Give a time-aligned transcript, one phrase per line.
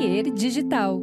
[0.00, 0.98] Digital.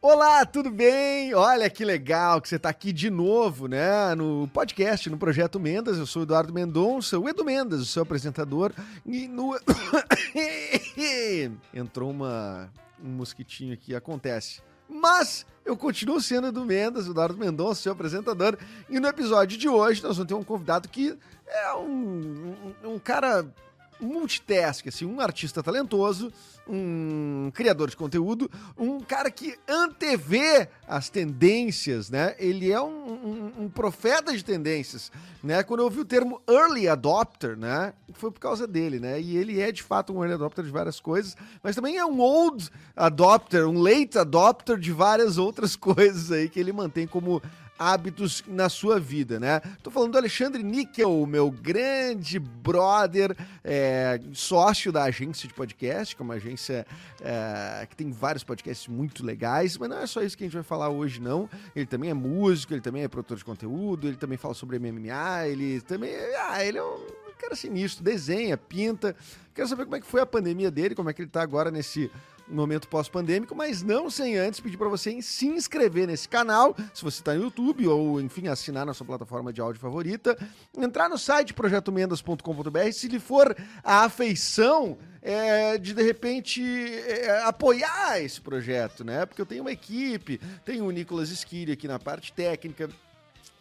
[0.00, 1.34] Olá, tudo bem?
[1.34, 4.14] Olha que legal que você está aqui de novo, né?
[4.14, 5.98] No podcast, no Projeto Mendas.
[5.98, 8.72] Eu sou o Eduardo Mendonça, o Edu Mendas, o seu apresentador.
[9.04, 9.58] E no.
[11.74, 12.70] Entrou uma...
[13.02, 14.62] um mosquitinho aqui, acontece.
[14.88, 18.56] Mas eu continuo sendo Edu Mendas, o Eduardo Mendonça, seu apresentador.
[18.88, 22.54] E no episódio de hoje nós vamos ter um convidado que é um,
[22.84, 23.52] um, um cara
[24.00, 26.32] multitask, assim, um artista talentoso,
[26.66, 32.34] um criador de conteúdo, um cara que antevê as tendências, né?
[32.38, 35.10] Ele é um, um, um, profeta de tendências,
[35.42, 35.62] né?
[35.62, 37.92] Quando eu ouvi o termo early adopter, né?
[38.12, 39.20] Foi por causa dele, né?
[39.20, 42.20] E ele é de fato um early adopter de várias coisas, mas também é um
[42.20, 47.42] old adopter, um late adopter de várias outras coisas aí que ele mantém como
[47.80, 49.58] hábitos na sua vida, né?
[49.82, 56.20] Tô falando do Alexandre Níquel, meu grande brother, é, sócio da agência de podcast, que
[56.20, 56.86] é uma agência
[57.22, 60.52] é, que tem vários podcasts muito legais, mas não é só isso que a gente
[60.52, 61.48] vai falar hoje, não.
[61.74, 65.48] Ele também é músico, ele também é produtor de conteúdo, ele também fala sobre MMA,
[65.48, 66.12] ele também.
[66.50, 67.06] Ah, ele é um
[67.38, 69.16] cara sinistro, desenha, pinta.
[69.54, 71.70] Quero saber como é que foi a pandemia dele, como é que ele tá agora
[71.70, 72.10] nesse
[72.50, 77.20] momento pós-pandêmico, mas não sem antes pedir para você se inscrever nesse canal, se você
[77.20, 80.36] está no YouTube ou, enfim, assinar na sua plataforma de áudio favorita,
[80.76, 88.20] entrar no site projetomendas.com.br, se lhe for a afeição é, de, de repente, é, apoiar
[88.20, 89.26] esse projeto, né?
[89.26, 92.88] Porque eu tenho uma equipe, tenho o Nicolas Esquiri aqui na parte técnica,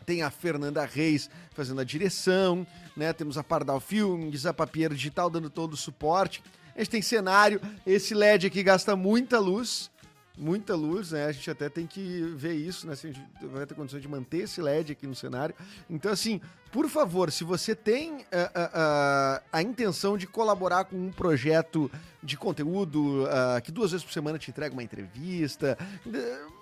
[0.05, 3.13] tem a Fernanda Reis fazendo a direção, né?
[3.13, 6.41] Temos a Pardal Filmes, a Papier Digital dando todo o suporte.
[6.79, 9.91] A gente tem cenário, esse LED aqui gasta muita luz,
[10.39, 11.25] muita luz, né?
[11.25, 12.95] A gente até tem que ver isso, né?
[12.95, 15.53] Se a gente vai ter condições de manter esse LED aqui no cenário.
[15.89, 16.39] Então, assim,
[16.71, 21.91] por favor, se você tem uh, uh, uh, a intenção de colaborar com um projeto
[22.21, 23.25] de conteúdo
[23.63, 25.77] que duas vezes por semana te entrega uma entrevista,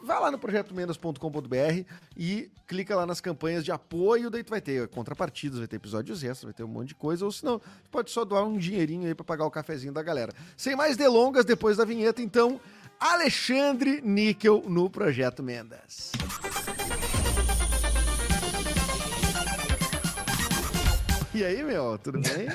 [0.03, 1.83] vai lá no projetomendas.com.br
[2.15, 6.23] e clica lá nas campanhas de apoio, daí tu vai ter contrapartidas, vai ter episódios
[6.23, 9.15] extras, vai ter um monte de coisa, ou senão pode só doar um dinheirinho aí
[9.15, 10.31] para pagar o cafezinho da galera.
[10.55, 12.61] Sem mais delongas, depois da vinheta, então,
[12.99, 16.11] Alexandre Níquel no Projeto Mendas.
[21.33, 22.47] E aí, meu, tudo bem?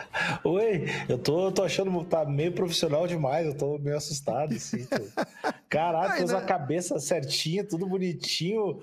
[0.42, 4.86] Oi, eu tô, tô achando que tá meio profissional demais, eu tô meio assustado, assim.
[5.68, 8.82] Caralho, fez a cabeça certinha, tudo bonitinho.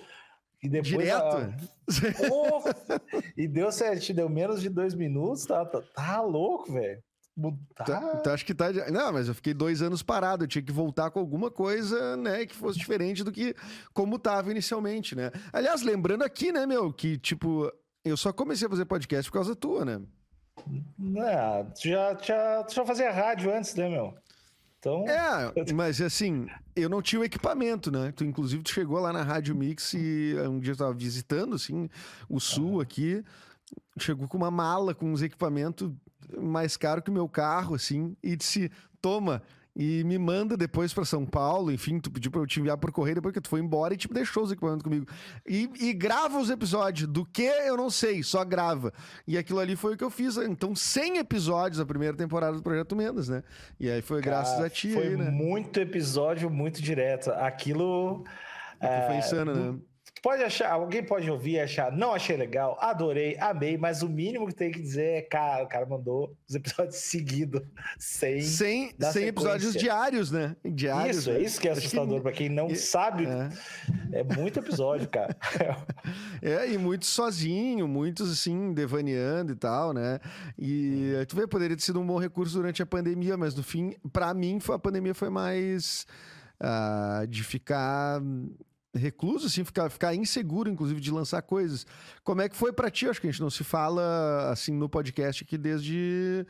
[0.62, 0.92] E depois.
[0.92, 1.38] Direto?
[1.38, 1.52] A...
[2.32, 2.62] Oh,
[3.36, 7.02] e deu certinho, deu menos de dois minutos, tá, tá, tá louco, velho.
[7.76, 8.72] Tá, tá, acho que tá.
[8.92, 10.44] Não, mas eu fiquei dois anos parado.
[10.44, 13.56] Eu tinha que voltar com alguma coisa, né, que fosse diferente do que
[13.94, 15.32] como tava inicialmente, né?
[15.54, 17.72] Aliás, lembrando aqui, né, meu, que tipo,
[18.04, 20.02] eu só comecei a fazer podcast por causa tua, né?
[21.18, 24.16] É, tu já, já, tu já fazia rádio antes, né, meu?
[24.80, 25.06] Então...
[25.08, 28.12] É, mas assim, eu não tinha o equipamento, né?
[28.16, 31.88] Tu, inclusive, tu chegou lá na Rádio Mix e um dia eu tava visitando, assim,
[32.28, 33.24] o sul aqui.
[34.00, 35.92] Chegou com uma mala com uns equipamentos
[36.40, 38.72] mais caro que o meu carro, assim, e disse:
[39.02, 39.42] toma,
[39.80, 42.92] e me manda depois para São Paulo, enfim, tu pediu para eu te enviar por
[42.92, 45.06] correio depois que tu foi embora e tipo deixou os equipamentos comigo.
[45.48, 48.92] E, e, grava os episódios, do que eu não sei, só grava.
[49.28, 52.64] E aquilo ali foi o que eu fiz, então 100 episódios a primeira temporada do
[52.64, 53.44] Projeto Mendas, né?
[53.80, 55.30] E aí foi Cara, graças a ti Foi aí, né?
[55.30, 57.30] muito episódio, muito direto.
[57.30, 58.26] Aquilo...
[58.80, 59.80] É, foi insano, né?
[60.22, 64.48] Pode achar, alguém pode ouvir e achar, não achei legal, adorei, amei, mas o mínimo
[64.48, 67.62] que tem que dizer é, cara, o cara mandou os episódios seguidos,
[68.00, 68.42] sem.
[68.42, 70.56] Sem, sem episódios diários, né?
[70.66, 71.18] Diários.
[71.18, 71.40] Isso, é né?
[71.40, 72.22] é isso que é assustador, que...
[72.22, 74.20] para quem não sabe, é.
[74.20, 75.36] é muito episódio, cara.
[76.42, 80.20] é, e muitos sozinho, muitos assim, devaneando e tal, né?
[80.58, 83.96] E tu vê, poderia ter sido um bom recurso durante a pandemia, mas no fim,
[84.12, 86.06] para mim, a pandemia foi mais.
[86.60, 88.20] Uh, de ficar
[88.98, 91.86] recluso, assim, ficar, ficar inseguro, inclusive, de lançar coisas.
[92.24, 93.08] Como é que foi para ti?
[93.08, 96.46] Acho que a gente não se fala, assim, no podcast aqui desde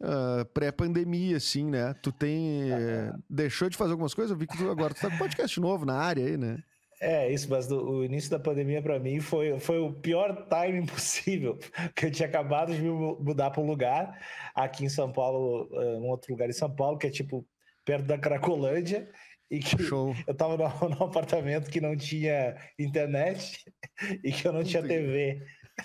[0.00, 1.94] uh, pré-pandemia, assim, né?
[2.02, 2.70] Tu tem...
[2.70, 4.30] Eh, deixou de fazer algumas coisas?
[4.30, 6.62] Eu vi que tu agora tu tá com podcast novo na área aí, né?
[7.00, 10.86] É, isso, mas do, o início da pandemia para mim foi, foi o pior timing
[10.86, 11.56] possível,
[11.94, 14.20] que eu tinha acabado de me mudar para um lugar
[14.54, 17.46] aqui em São Paulo, eh, um outro lugar em São Paulo, que é tipo
[17.84, 19.08] perto da Cracolândia,
[19.50, 20.14] e que Show.
[20.26, 23.64] eu tava no, no, apartamento que não tinha internet
[24.22, 25.42] e que eu não tinha TV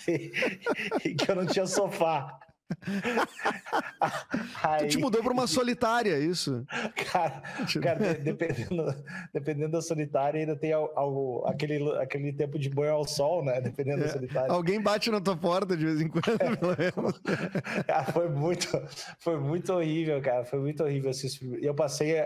[0.08, 0.32] e,
[1.04, 2.38] e que eu não tinha sofá.
[4.62, 4.80] Aí...
[4.80, 6.64] Tu te mudou para uma solitária, isso?
[7.12, 7.42] Cara,
[7.80, 13.44] cara dependendo, dependendo da solitária, ainda tem algo, aquele, aquele tempo de banho ao sol,
[13.44, 13.60] né?
[13.60, 14.06] Dependendo é.
[14.06, 14.50] da solitária.
[14.50, 17.20] Alguém bate na tua porta de vez em quando, pelo menos.
[17.86, 18.66] Cara, foi muito,
[19.18, 20.44] foi muito horrível, cara.
[20.44, 21.12] Foi muito horrível.
[21.60, 22.18] Eu passei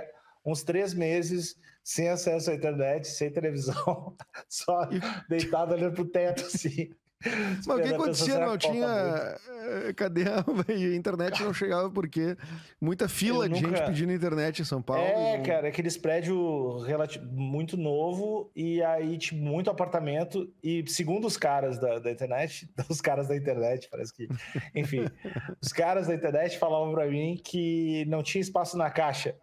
[0.45, 4.17] uns três meses sem acesso à internet, sem televisão,
[4.49, 4.89] só
[5.29, 6.91] deitado olhando pro teto, assim.
[7.67, 8.39] Mas o que acontecia?
[8.39, 9.37] Não tinha.
[9.87, 10.95] Eh, cadê a...
[10.95, 12.37] internet não chegava porque
[12.81, 15.03] muita fila de gente pedindo internet em São Paulo.
[15.03, 15.45] É, não...
[15.45, 17.21] cara, aqueles prédios relati...
[17.21, 20.49] muito novo e aí, tipo, muito apartamento.
[20.63, 24.29] E segundo os caras da, da internet, os caras da internet, parece que.
[24.75, 25.05] Enfim,
[25.61, 29.35] os caras da internet falavam pra mim que não tinha espaço na caixa.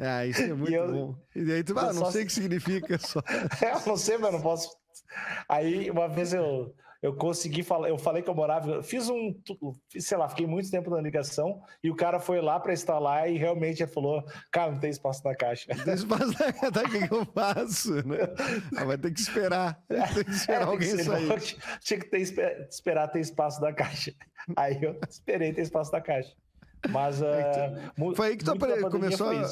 [0.00, 1.14] Ah, isso é muito eu, bom.
[1.36, 3.20] E aí tu, ah, não sei o que significa só.
[3.62, 4.70] É, eu não sei, mas não posso
[5.48, 9.34] Aí uma vez eu, eu consegui falar, eu falei que eu morava, fiz um,
[9.98, 13.36] sei lá, fiquei muito tempo na ligação e o cara foi lá para instalar e
[13.36, 15.66] realmente falou: cara, não tem espaço na caixa.
[15.74, 17.94] Não tem espaço na caixa, tá, o que, que eu faço?
[18.06, 18.18] Né?
[18.76, 21.26] Ah, vai ter que esperar, tem que esperar é, alguém que sair.
[21.26, 21.36] Não,
[21.80, 24.12] tinha que ter, esperar ter espaço na caixa.
[24.56, 26.34] Aí eu esperei ter espaço na caixa.
[26.88, 28.58] Mas uh, foi aí que tu
[28.90, 29.42] começou a,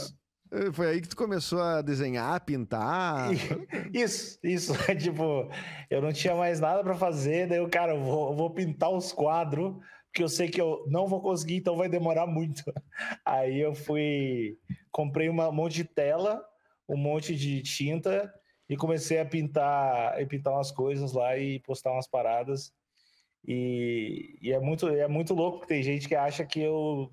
[0.73, 3.31] foi aí que tu começou a desenhar, pintar?
[3.93, 4.73] Isso, isso.
[4.99, 5.49] tipo,
[5.91, 8.91] eu não tinha mais nada para fazer, daí eu, cara, eu vou, eu vou pintar
[8.91, 12.62] os quadros, porque eu sei que eu não vou conseguir, então vai demorar muito.
[13.25, 14.59] Aí eu fui,
[14.91, 16.43] comprei um monte de tela,
[16.89, 18.33] um monte de tinta
[18.69, 22.73] e comecei a pintar, a pintar umas coisas lá e postar umas paradas.
[23.47, 27.11] E, e é muito, é muito louco, porque tem gente que acha que eu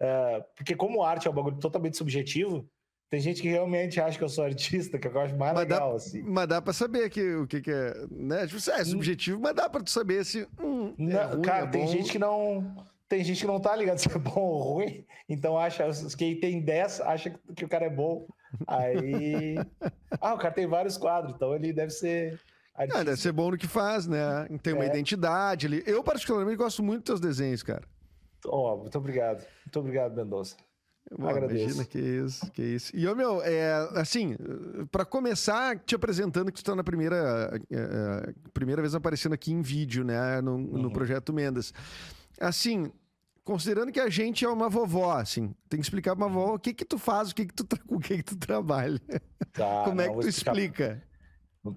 [0.00, 2.68] é, porque como arte é um bagulho totalmente subjetivo,
[3.10, 5.90] tem gente que realmente acha que eu sou artista, que eu acho mais mas legal,
[5.90, 6.22] dá, assim.
[6.22, 8.46] Mas dá pra saber que, o que, que é, né?
[8.46, 10.46] Tipo, é subjetivo, mas dá pra tu saber se...
[10.60, 12.86] Hum, é não, ruim, cara, é tem gente que não...
[13.08, 15.88] Tem gente que não tá ligado se é bom ou ruim, então acha...
[16.18, 18.26] Quem tem 10 acha que o cara é bom.
[18.66, 19.56] Aí...
[20.20, 22.38] ah, o cara tem vários quadros, então ele deve ser...
[22.74, 24.46] Ah, deve ser bom no que faz, né?
[24.62, 24.86] Tem uma é.
[24.86, 25.82] identidade ali.
[25.84, 27.82] Eu, particularmente, gosto muito dos teus desenhos, cara.
[28.46, 29.44] Oh, muito obrigado.
[29.64, 30.56] Muito obrigado, Mendonça.
[31.16, 31.64] Agradeço.
[31.64, 32.94] Imagina que isso, que isso.
[32.94, 34.36] E, ô, meu, é, assim,
[34.90, 39.52] para começar, te apresentando que tu tá na primeira, é, é, primeira vez aparecendo aqui
[39.52, 40.82] em vídeo, né, no, uhum.
[40.82, 41.72] no Projeto Mendas.
[42.38, 42.92] Assim,
[43.42, 46.58] considerando que a gente é uma vovó, assim, tem que explicar pra uma vovó o
[46.58, 49.00] que que tu faz, o que que tu, com o que que tu trabalha.
[49.52, 51.02] Tá, Como é que tu explica?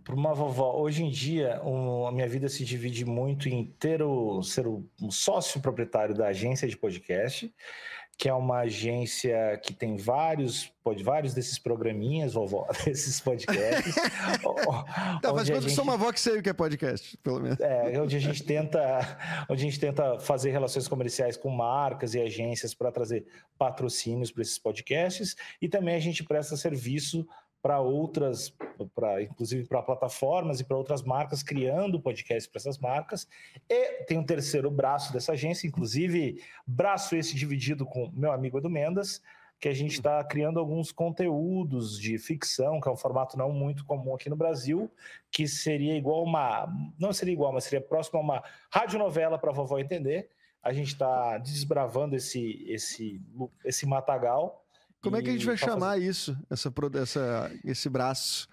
[0.03, 4.01] Para uma vovó, hoje em dia, um, a minha vida se divide muito em ter
[4.01, 7.51] o, ser o, um sócio proprietário da agência de podcast,
[8.21, 13.95] que é uma agência que tem vários, pode, vários desses programinhas, vovó, desses podcasts.
[15.19, 17.59] tá, faz conta que sou uma avó que sei o que é podcast, pelo menos.
[17.59, 19.17] É, onde a gente tenta,
[19.49, 23.25] onde a gente tenta fazer relações comerciais com marcas e agências para trazer
[23.57, 27.27] patrocínios para esses podcasts e também a gente presta serviço
[27.61, 28.53] para outras,
[28.95, 33.27] para inclusive para plataformas e para outras marcas, criando podcast para essas marcas.
[33.69, 38.69] E tem um terceiro braço dessa agência, inclusive braço esse dividido com meu amigo Edu
[38.69, 39.21] Mendas,
[39.59, 43.85] que a gente está criando alguns conteúdos de ficção, que é um formato não muito
[43.85, 44.91] comum aqui no Brasil,
[45.29, 46.67] que seria igual uma.
[46.97, 50.29] Não seria igual, mas seria próximo a uma radionovela para a vovó entender.
[50.63, 53.21] A gente está desbravando esse, esse,
[53.63, 54.65] esse matagal
[55.01, 56.71] como é que a gente vai tá chamar isso, essa,
[57.01, 58.47] essa, esse braço?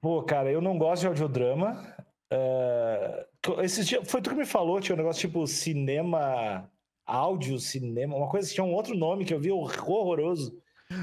[0.00, 1.94] Pô, cara, eu não gosto de audiodrama.
[2.32, 6.70] Uh, esses dias, foi tu que me falou, tinha um negócio tipo cinema,
[7.06, 10.60] áudio, cinema, uma coisa, tinha um outro nome que eu vi horroroso.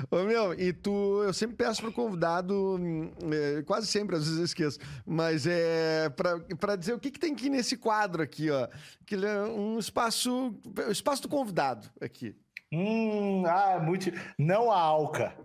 [0.09, 2.79] Ô, meu, e tu, eu sempre peço pro convidado,
[3.33, 6.09] é, quase sempre, às vezes eu esqueço, mas é
[6.57, 8.67] para dizer o que, que tem aqui nesse quadro aqui, ó.
[9.05, 10.55] Que é um espaço,
[10.89, 12.35] espaço do convidado aqui.
[12.73, 14.11] Hum, ah, muito.
[14.37, 15.35] Não a Alca.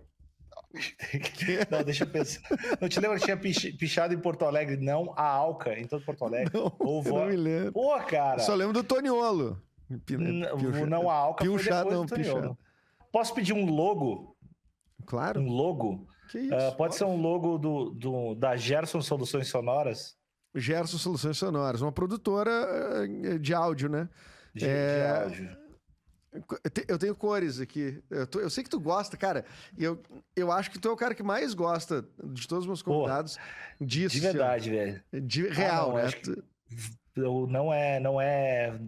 [1.69, 2.41] Não, deixa eu pensar.
[2.79, 4.77] Não te lembra que tinha pichado em Porto Alegre?
[4.77, 6.51] Não a Alca, em todo Porto Alegre.
[6.53, 7.19] Não, Ou vo...
[7.19, 7.73] não me lembro.
[7.73, 8.39] Pô, cara.
[8.39, 9.61] só lembro do Toniolo.
[10.87, 12.57] não a Alca Pichado, não, Pichado.
[13.11, 14.35] Posso pedir um logo?
[15.05, 15.41] Claro.
[15.41, 16.07] Um logo?
[16.31, 16.55] Que isso?
[16.55, 20.15] Uh, pode ser um logo do, do, da Gerson Soluções Sonoras?
[20.53, 24.09] Gerson Soluções Sonoras, uma produtora eh, de áudio, né?
[24.53, 24.95] De, é...
[24.95, 25.58] de áudio.
[26.87, 28.01] Eu tenho cores aqui.
[28.09, 29.45] Eu, tô, eu, sei que tu gosta, cara.
[29.77, 30.01] Eu,
[30.35, 33.37] eu acho que tu é o cara que mais gosta de todos os meus convidados
[33.37, 34.15] Pô, disso.
[34.15, 35.03] De verdade, velho.
[35.11, 36.11] De real, ah, não, né?
[36.11, 37.47] Tu...
[37.47, 38.79] Não é, não é,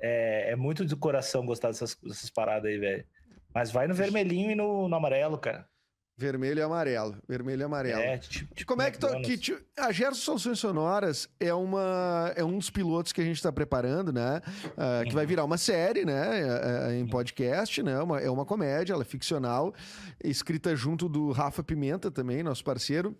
[0.00, 0.50] é.
[0.50, 3.06] É muito do coração gostar dessas, dessas paradas aí, velho.
[3.54, 5.68] Mas vai no vermelhinho e no, no amarelo, cara.
[6.16, 7.16] Vermelho e amarelo.
[7.28, 8.00] Vermelho e amarelo.
[8.00, 12.32] É, tipo, tipo Como é que, tu, que tu, a Gerson Soluções Sonoras é, uma,
[12.36, 14.40] é um dos pilotos que a gente está preparando, né?
[14.66, 15.28] Uh, que vai uhum.
[15.28, 16.44] virar uma série, né?
[16.44, 18.00] Uh, em podcast, né?
[18.00, 19.74] Uma, é uma comédia, ela é ficcional,
[20.22, 23.16] escrita junto do Rafa Pimenta também, nosso parceiro.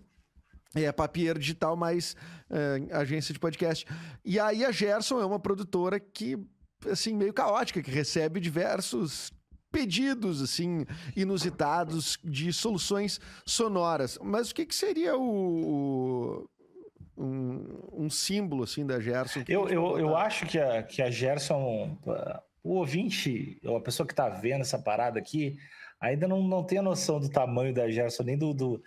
[0.76, 2.14] É Papier Digital mais
[2.48, 3.86] uh, agência de podcast.
[4.24, 6.38] E aí a Gerson é uma produtora que,
[6.88, 9.32] assim, meio caótica, que recebe diversos
[9.74, 14.16] pedidos assim inusitados de soluções sonoras.
[14.22, 16.48] Mas o que, que seria o,
[17.18, 19.42] um, um, símbolo assim da Gerson?
[19.48, 21.98] Eu, eu, eu acho que a, que a Gerson,
[22.62, 25.58] o ouvinte, ou a pessoa que está vendo essa parada aqui,
[26.00, 28.82] ainda não, não tem a noção do tamanho da Gerson, nem do, do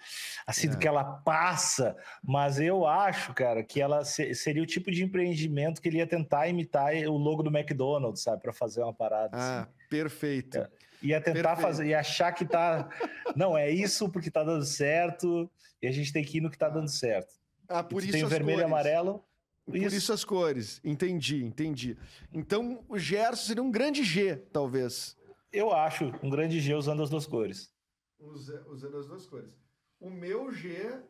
[0.46, 0.70] assim, é.
[0.70, 5.04] do que ela passa, mas eu acho, cara, que ela se, seria o tipo de
[5.04, 9.30] empreendimento que ele ia tentar imitar o logo do McDonald's, sabe, para fazer uma parada.
[9.34, 9.70] Ah, assim.
[9.90, 10.60] perfeito.
[10.60, 10.70] É,
[11.02, 11.62] ia tentar perfeito.
[11.62, 12.90] fazer, ia achar que tá,
[13.36, 15.50] não, é isso porque tá dando certo,
[15.82, 17.34] e a gente tem que ir no que tá dando certo.
[17.68, 18.72] Ah, por isso tem o vermelho cores.
[18.72, 19.24] e amarelo.
[19.66, 19.96] Por isso.
[19.96, 20.80] isso as cores.
[20.84, 21.98] Entendi, entendi.
[22.32, 25.18] Então o Gerson seria um grande G, talvez.
[25.52, 27.74] Eu acho, um grande G usando as duas cores.
[28.20, 29.52] Usando as duas cores.
[30.00, 31.02] O meu G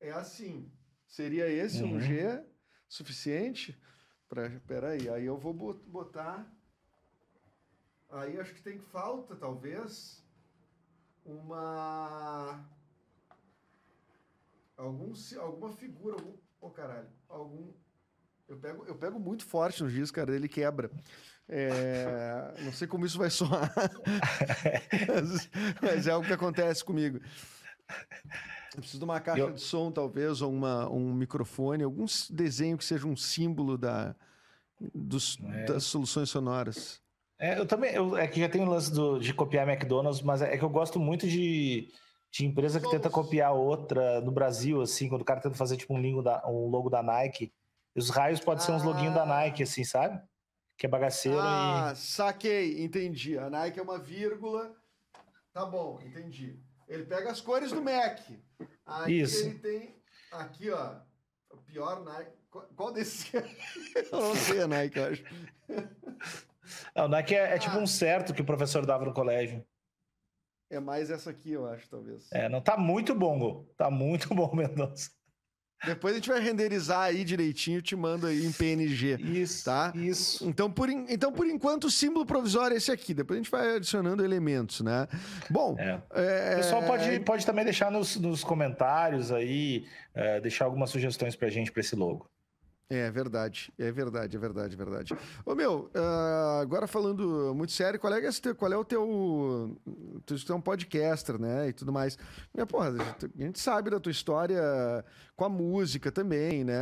[0.00, 0.70] é assim.
[1.06, 1.96] Seria esse uhum.
[1.96, 2.42] um G
[2.88, 3.78] suficiente?
[4.28, 6.50] Pra, peraí, aí eu vou botar.
[8.12, 10.22] Aí acho que tem falta, talvez,
[11.24, 12.62] uma.
[14.76, 16.22] Algum, alguma figura.
[16.22, 17.08] Ô, oh, caralho.
[17.26, 17.72] Algum.
[18.46, 20.90] Eu pego, eu pego muito forte no giz, cara, ele quebra.
[21.48, 23.72] É, não sei como isso vai soar,
[25.08, 25.50] mas,
[25.80, 27.18] mas, é algo que acontece comigo.
[28.74, 29.52] Eu preciso de uma caixa eu...
[29.52, 34.14] de som, talvez, ou uma, um microfone, algum desenho que seja um símbolo da,
[34.94, 35.64] dos, é.
[35.64, 37.02] das soluções sonoras.
[37.38, 40.42] É, eu também, eu, é que já tem o lance do, de copiar McDonald's, mas
[40.42, 41.88] é, é que eu gosto muito de,
[42.30, 45.94] de empresa que tenta copiar outra no Brasil, assim, quando o cara tenta fazer tipo
[45.94, 47.52] um, logo da, um logo da Nike.
[47.94, 48.66] Os raios podem ah.
[48.66, 50.20] ser uns loguinhos da Nike, assim, sabe?
[50.82, 51.96] que é bagaceiro ah, e...
[51.96, 53.38] saquei, entendi.
[53.38, 54.74] A Nike é uma vírgula.
[55.52, 56.58] Tá bom, entendi.
[56.88, 58.18] Ele pega as cores do Mac.
[58.84, 59.46] Aí Isso.
[59.46, 60.96] ele tem aqui, ó,
[61.50, 62.32] o pior Nike.
[62.74, 63.30] Qual desses?
[63.32, 65.24] eu não sei a Nike, eu acho.
[66.94, 69.64] Não, o Nike é, é tipo um certo que o professor dava no colégio.
[70.70, 72.30] É mais essa aqui, eu acho, talvez.
[72.32, 75.10] É, não tá muito bom, tá muito bom, Mendonça.
[75.84, 79.16] Depois a gente vai renderizar aí direitinho e te mando aí em PNG.
[79.20, 79.64] Isso.
[79.64, 79.92] Tá?
[79.94, 80.48] Isso.
[80.48, 83.12] Então por, então, por enquanto, o símbolo provisório é esse aqui.
[83.12, 85.08] Depois a gente vai adicionando elementos, né?
[85.50, 85.76] Bom.
[85.78, 86.00] É.
[86.14, 86.52] É...
[86.52, 91.48] O pessoal pode, pode também deixar nos, nos comentários aí, é, deixar algumas sugestões pra
[91.48, 92.30] gente para esse logo.
[92.94, 95.16] É verdade, é verdade, é verdade, é verdade.
[95.46, 99.74] Ô meu, uh, agora falando muito sério, qual é, esse, qual é o teu.
[100.26, 101.70] Tu, é um podcaster, né?
[101.70, 102.18] E tudo mais.
[102.52, 104.62] Minha porra, a gente sabe da tua história
[105.34, 106.74] com a música também, né?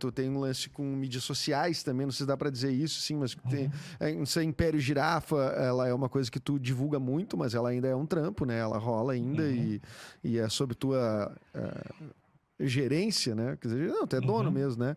[0.00, 3.00] Tu tem um lance com mídias sociais também, não sei se dá pra dizer isso,
[3.00, 3.66] sim, mas tem.
[4.00, 4.18] Uhum.
[4.18, 7.86] Não sei, Império Girafa, ela é uma coisa que tu divulga muito, mas ela ainda
[7.86, 8.58] é um trampo, né?
[8.58, 9.48] Ela rola ainda uhum.
[9.48, 9.82] e,
[10.24, 11.32] e é sobre tua.
[11.54, 12.21] Uh,
[12.60, 13.56] gerência, né?
[13.60, 14.54] Quer dizer, não, tu é dono uhum.
[14.54, 14.96] mesmo, né?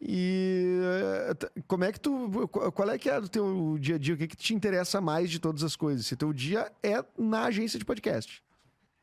[0.00, 2.48] E eh, como é que tu.
[2.48, 4.14] Qual é que é o teu dia a dia?
[4.14, 6.06] O que, é que te interessa mais de todas as coisas?
[6.06, 8.42] Se teu dia é na agência de podcast.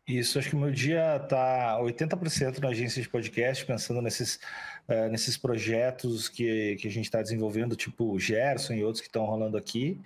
[0.06, 4.36] Isso, acho que o meu dia tá 80% na agência de podcast, pensando nesses,
[4.90, 9.08] uh, nesses projetos que, que a gente está desenvolvendo, tipo o Gerson e outros que
[9.08, 9.98] estão rolando aqui.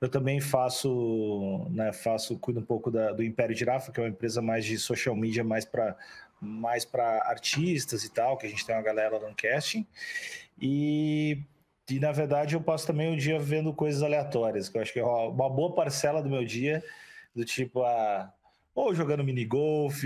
[0.00, 4.08] Eu também faço, né, faço, cuido um pouco da, do Império Girafa, que é uma
[4.08, 5.96] empresa mais de social media, mais para
[6.42, 9.86] mais para artistas e tal, que a gente tem uma galera no casting.
[10.60, 11.38] E,
[11.88, 14.98] e na verdade eu passo também o dia vendo coisas aleatórias, que eu acho que
[14.98, 16.82] é uma boa parcela do meu dia,
[17.34, 18.32] do tipo a
[18.74, 20.02] ou jogando mini golf,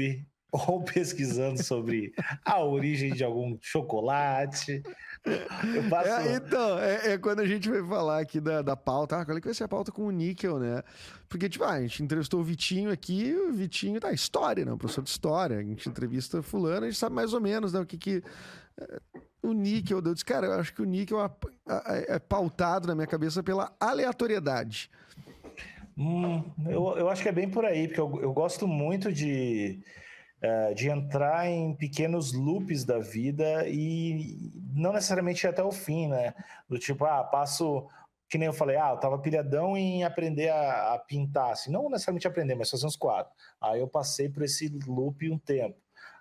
[0.69, 2.13] ou pesquisando sobre
[2.45, 4.83] a origem de algum chocolate.
[5.91, 6.09] Passo...
[6.09, 9.37] É, então, é, é, quando a gente vai falar aqui da, da pauta, ah, qual
[9.37, 10.83] é que vai ser a pauta com o níquel, né?
[11.29, 14.73] Porque, tipo, ah, a gente entrevistou o Vitinho aqui, o Vitinho tá história, né?
[14.73, 15.59] O professor de história.
[15.59, 17.81] A gente entrevista fulano, a gente sabe mais ou menos, né?
[17.81, 18.23] O que que.
[18.79, 19.01] É,
[19.43, 23.07] o níquel, eu disse, cara, eu acho que o níquel é, é pautado na minha
[23.07, 24.91] cabeça pela aleatoriedade.
[25.97, 29.81] Hum, eu, eu acho que é bem por aí, porque eu, eu gosto muito de
[30.41, 36.35] é, de entrar em pequenos loops da vida e não necessariamente até o fim, né?
[36.69, 37.87] Do tipo, ah, passo,
[38.29, 41.89] que nem eu falei, ah, eu tava pilhadão em aprender a, a pintar, assim, não
[41.89, 43.35] necessariamente aprender, mas fazer uns quadros.
[43.61, 45.77] Aí eu passei por esse loop um tempo.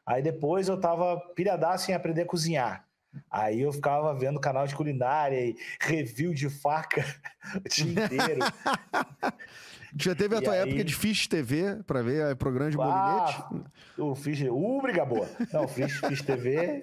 [0.06, 2.86] Aí depois eu tava pilhadaço em aprender a cozinhar.
[3.30, 7.04] Aí eu ficava vendo canal de culinária e review de faca
[7.66, 8.40] o dia inteiro.
[9.98, 10.60] Já teve a tua aí...
[10.60, 13.72] época de Fish TV para ver o programa de ah, molinete?
[13.98, 15.28] O Fish, uh, briga boa.
[15.54, 16.82] Não, Fish, Fish TV.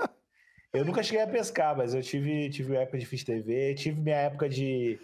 [0.73, 4.17] Eu nunca cheguei a pescar, mas eu tive, tive época de Fish TV, tive minha
[4.17, 4.99] época de.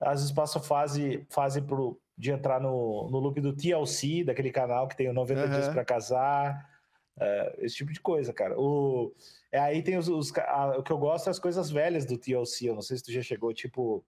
[0.00, 4.88] Às vezes passo fase, fase pro, de entrar no, no loop do TLC, daquele canal
[4.88, 5.50] que tem o 90 uhum.
[5.50, 6.68] dias para casar,
[7.16, 8.58] uh, esse tipo de coisa, cara.
[8.58, 9.14] O,
[9.52, 12.18] é, aí tem os, os a, o que eu gosto é as coisas velhas do
[12.18, 14.04] TLC, eu não sei se tu já chegou, tipo,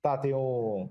[0.00, 0.88] tá, tem o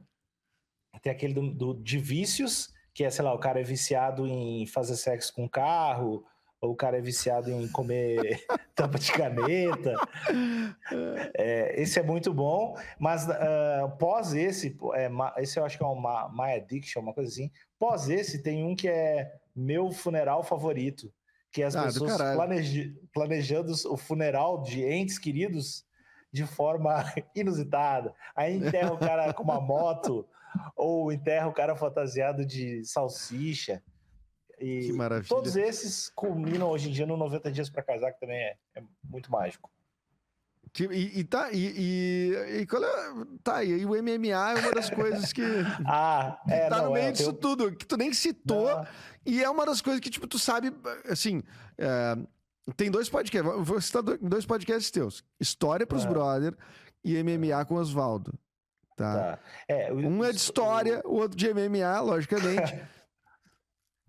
[1.01, 4.65] tem aquele do, do de vícios, que é, sei lá, o cara é viciado em
[4.65, 6.25] fazer sexo com carro,
[6.59, 8.43] ou o cara é viciado em comer
[8.75, 9.95] tampa de caneta.
[11.37, 15.87] É, esse é muito bom, mas uh, pós esse, é, esse eu acho que é
[15.87, 17.51] uma My Addiction, uma coisa assim.
[17.77, 21.11] Pós esse, tem um que é meu funeral favorito,
[21.51, 25.85] que é as ah, pessoas planeja, planejando o funeral de entes queridos
[26.31, 27.03] de forma
[27.35, 28.13] inusitada.
[28.35, 30.27] Aí enterra o cara com uma moto,
[30.75, 33.81] ou enterra o cara fantasiado de salsicha.
[34.59, 35.29] E que maravilha.
[35.29, 38.83] Todos esses culminam hoje em dia no 90 Dias para Casar, que também é, é
[39.03, 39.69] muito mágico.
[40.73, 42.89] Que, e, e, tá, e, e, e qual é,
[43.43, 45.41] tá, e o MMA é uma das coisas que,
[45.87, 48.87] ah, é, que tá não, no meio é, disso tudo, que tu nem citou, não.
[49.25, 50.71] e é uma das coisas que, tipo, tu sabe,
[51.09, 51.41] assim,
[51.77, 52.15] é,
[52.75, 56.09] tem dois podcasts, vou citar dois podcasts teus, História pros ah.
[56.09, 56.55] Brother
[57.03, 58.37] e MMA com Oswaldo,
[58.97, 59.37] tá?
[59.37, 59.39] tá.
[59.67, 62.77] É, um é de história, o outro de MMA, logicamente.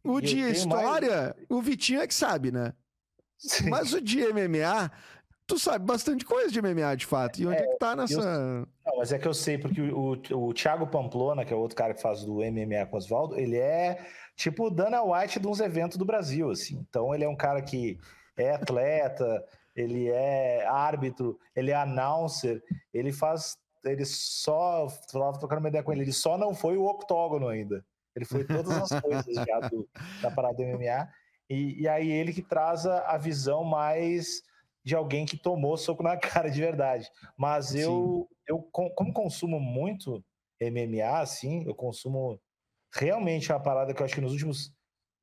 [0.05, 1.47] O de história, mais...
[1.51, 2.73] o Vitinho é que sabe, né?
[3.37, 3.69] Sim.
[3.69, 4.91] Mas o de MMA,
[5.47, 7.41] tu sabe bastante coisa de MMA, de fato.
[7.41, 8.21] E onde é, é que tá nessa.
[8.21, 8.69] Eu...
[8.87, 11.59] Não, mas é que eu sei, porque o, o, o Thiago Pamplona, que é o
[11.59, 14.05] outro cara que faz do MMA com Oswaldo, ele é
[14.37, 16.85] tipo o Dana White de uns eventos do Brasil, assim.
[16.89, 17.99] Então ele é um cara que
[18.37, 23.57] é atleta, ele é árbitro, ele é announcer, ele faz.
[23.85, 24.87] Ele só.
[25.11, 27.85] Tava trocando uma ideia com ele, ele só não foi o octógono ainda.
[28.15, 29.89] Ele foi todas as coisas já do,
[30.21, 31.09] da parada do MMA.
[31.51, 34.43] E, e, aí ele que traz a, a, visão mais
[34.85, 37.11] de alguém que tomou soco na cara de verdade.
[37.37, 40.23] Mas eu, eu como consumo muito
[40.61, 42.41] MMA, assim, eu consumo
[42.93, 44.73] realmente uma parada que eu acho que nos últimos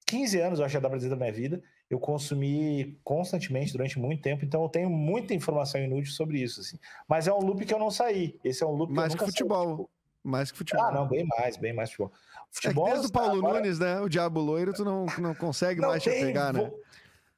[0.07, 3.99] 15 anos, eu acho que dá pra dizer da minha vida, eu consumi constantemente durante
[3.99, 6.79] muito tempo, então eu tenho muita informação inútil sobre isso, assim.
[7.07, 8.39] Mas é um loop que eu não saí.
[8.43, 9.65] Esse é um loop mais que, que futebol.
[9.65, 9.89] Saí, tipo...
[10.23, 10.85] Mais que futebol.
[10.85, 12.11] Ah, não, bem mais, bem mais futebol.
[12.51, 13.59] Futebol, é desde o Paulo agora...
[13.59, 13.99] Nunes, né?
[14.01, 16.63] O Diabo Loiro, tu não, não consegue não mais te pegar, vo...
[16.63, 16.71] né?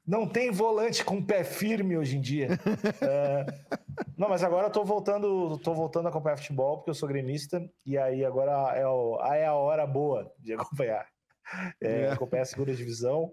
[0.06, 2.48] Não tem volante com pé firme hoje em dia.
[3.02, 3.44] é...
[4.16, 7.62] Não, mas agora eu tô voltando, tô voltando a acompanhar futebol, porque eu sou gremista,
[7.84, 9.20] e aí agora é, o...
[9.22, 11.06] é a hora boa de acompanhar.
[11.80, 12.10] É, é.
[12.10, 13.30] Acompanhar a segunda divisão.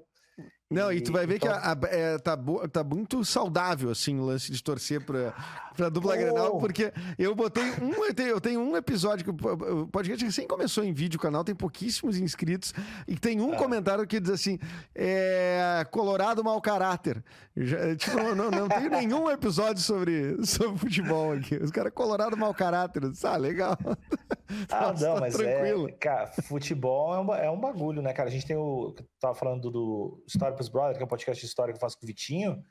[0.72, 1.50] Não, e, e tu vai ver então...
[1.52, 2.36] que a, a, é, tá,
[2.72, 5.32] tá muito saudável, assim, o lance de torcer pra,
[5.76, 6.18] pra dupla oh.
[6.18, 10.48] Grenal, porque eu botei um, eu tenho, eu tenho um episódio que o podcast recém
[10.48, 12.74] começou em vídeo, o canal tem pouquíssimos inscritos,
[13.08, 13.58] e tem um ah.
[13.58, 14.58] comentário que diz assim,
[14.96, 17.24] é, Colorado mau caráter.
[17.56, 21.56] Já, tipo, não, não tenho nenhum episódio sobre, sobre futebol aqui.
[21.58, 23.04] Os caras, Colorado mau caráter.
[23.24, 23.78] Ah, legal.
[24.70, 25.90] Ah, Nossa, não, tá mas é, tranquilo.
[25.90, 28.30] é, cara, futebol é um, é um bagulho, né, cara?
[28.30, 31.48] A gente tem o, tava falando do Story Pros Brothers, que é um podcast de
[31.48, 32.64] história que eu faço com o Vitinho,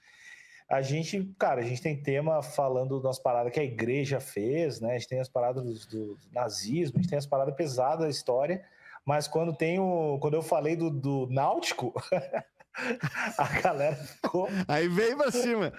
[0.68, 4.92] a gente, cara, a gente tem tema falando das paradas que a igreja fez, né?
[4.94, 8.08] A gente tem as paradas do, do nazismo, a gente tem as paradas pesadas da
[8.08, 8.64] história,
[9.04, 11.92] mas quando tem o, quando eu falei do, do náutico,
[13.36, 14.48] a galera ficou.
[14.66, 15.72] Aí veio pra cima.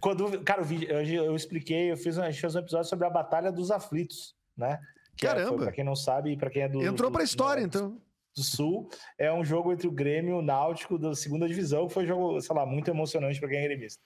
[0.00, 3.50] Quando, cara, eu, eu expliquei, eu fiz, a gente fez um episódio sobre a Batalha
[3.50, 4.80] dos Aflitos, né?
[5.16, 5.62] Que é, Caramba!
[5.62, 6.82] É, para quem não sabe, para quem é do.
[6.82, 8.05] Entrou pra história, do, então
[8.36, 8.88] do Sul.
[9.18, 12.06] É um jogo entre o Grêmio e o Náutico da segunda divisão, que foi um
[12.06, 14.02] jogo, sei lá, muito emocionante para quem é gremista.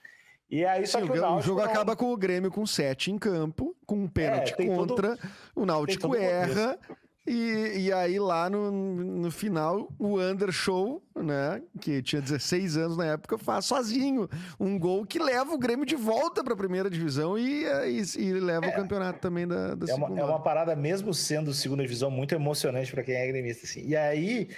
[0.49, 1.67] E aí, só Sim, que o, Náutico o jogo não...
[1.67, 5.31] acaba com o Grêmio com sete em campo, com um pênalti é, contra, todo...
[5.55, 6.79] o Náutico erra,
[7.25, 13.05] e, e aí lá no, no final, o Undershow, né, que tinha 16 anos na
[13.05, 14.27] época, faz sozinho
[14.59, 18.33] um gol que leva o Grêmio de volta para a primeira divisão e, e, e
[18.33, 21.83] leva é, o campeonato também da, da é uma, é uma parada, mesmo sendo segunda
[21.83, 23.67] divisão, muito emocionante para quem é gremista.
[23.67, 23.87] Assim.
[23.87, 24.49] E aí,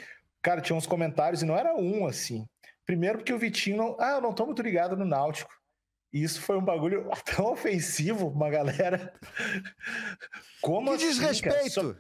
[0.42, 2.46] cara, tinha uns comentários e não era um assim.
[2.86, 3.98] Primeiro porque o Vitinho não...
[4.00, 5.52] Ah, eu não tô muito ligado no Náutico.
[6.14, 9.12] E isso foi um bagulho tão ofensivo uma galera.
[10.62, 11.98] Como que assim, desrespeito!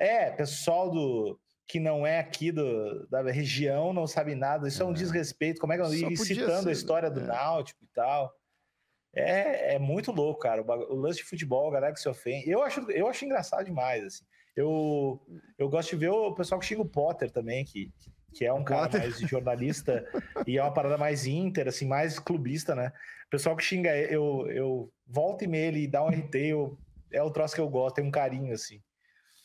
[0.00, 4.68] É, pessoal do que não é aqui do, da região não sabe nada.
[4.68, 5.60] Isso é, é um desrespeito.
[5.60, 7.24] Como é que eu ia citando ser, a história do é.
[7.24, 8.32] Náutico e tal?
[9.14, 10.62] É, é muito louco, cara.
[10.62, 12.48] O, lance de futebol, a galera que se ofende.
[12.48, 14.24] Eu acho, eu acho engraçado demais, assim.
[14.54, 15.20] Eu,
[15.58, 17.92] eu gosto de ver o pessoal que xinga o Potter também, que,
[18.32, 20.06] que é um cara mais jornalista
[20.46, 22.92] e é uma parada mais inter, assim, mais clubista, né?
[23.30, 26.78] Pessoal que xinga eu, eu volto e meia e dá um RT, eu,
[27.10, 28.80] é o troço que eu gosto, tem um carinho, assim.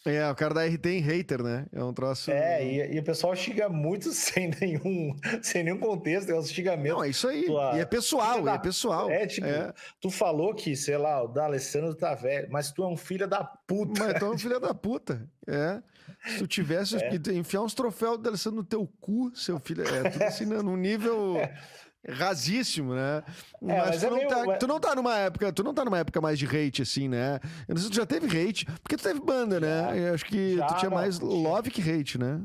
[0.03, 1.67] É, o cara da RT em hater, né?
[1.71, 2.31] É um troço.
[2.31, 6.95] É, e, e, o pessoal xinga muito sem nenhum, sem nenhum contexto, é um xingamento.
[6.95, 7.45] Não, é isso aí.
[7.45, 7.77] Tua...
[7.77, 8.53] E é pessoal, da...
[8.55, 9.11] é pessoal.
[9.11, 9.71] É, tipo, é.
[9.99, 13.27] tu falou que, sei lá, o da Alessandro tá velho, mas tu é um filho
[13.27, 14.05] da puta.
[14.05, 15.29] Mas tu é um filho da puta.
[15.47, 15.81] É.
[16.25, 17.33] Se tu tivesse é.
[17.33, 19.83] enfiar uns troféus da Alessandro no teu cu, seu filho.
[19.83, 20.61] É tudo assim, né?
[20.61, 21.35] num nível.
[21.90, 23.23] É rasíssimo, né?
[23.61, 24.29] É, mas, mas tu, é não meio...
[24.29, 27.07] tá, tu não tá numa época, tu não tá numa época mais de hate, assim,
[27.07, 27.39] né?
[27.67, 30.09] Eu não sei se tu já teve hate, porque tu teve banda, né?
[30.09, 32.41] Eu acho que já, tu tinha não, mais love que hate, né?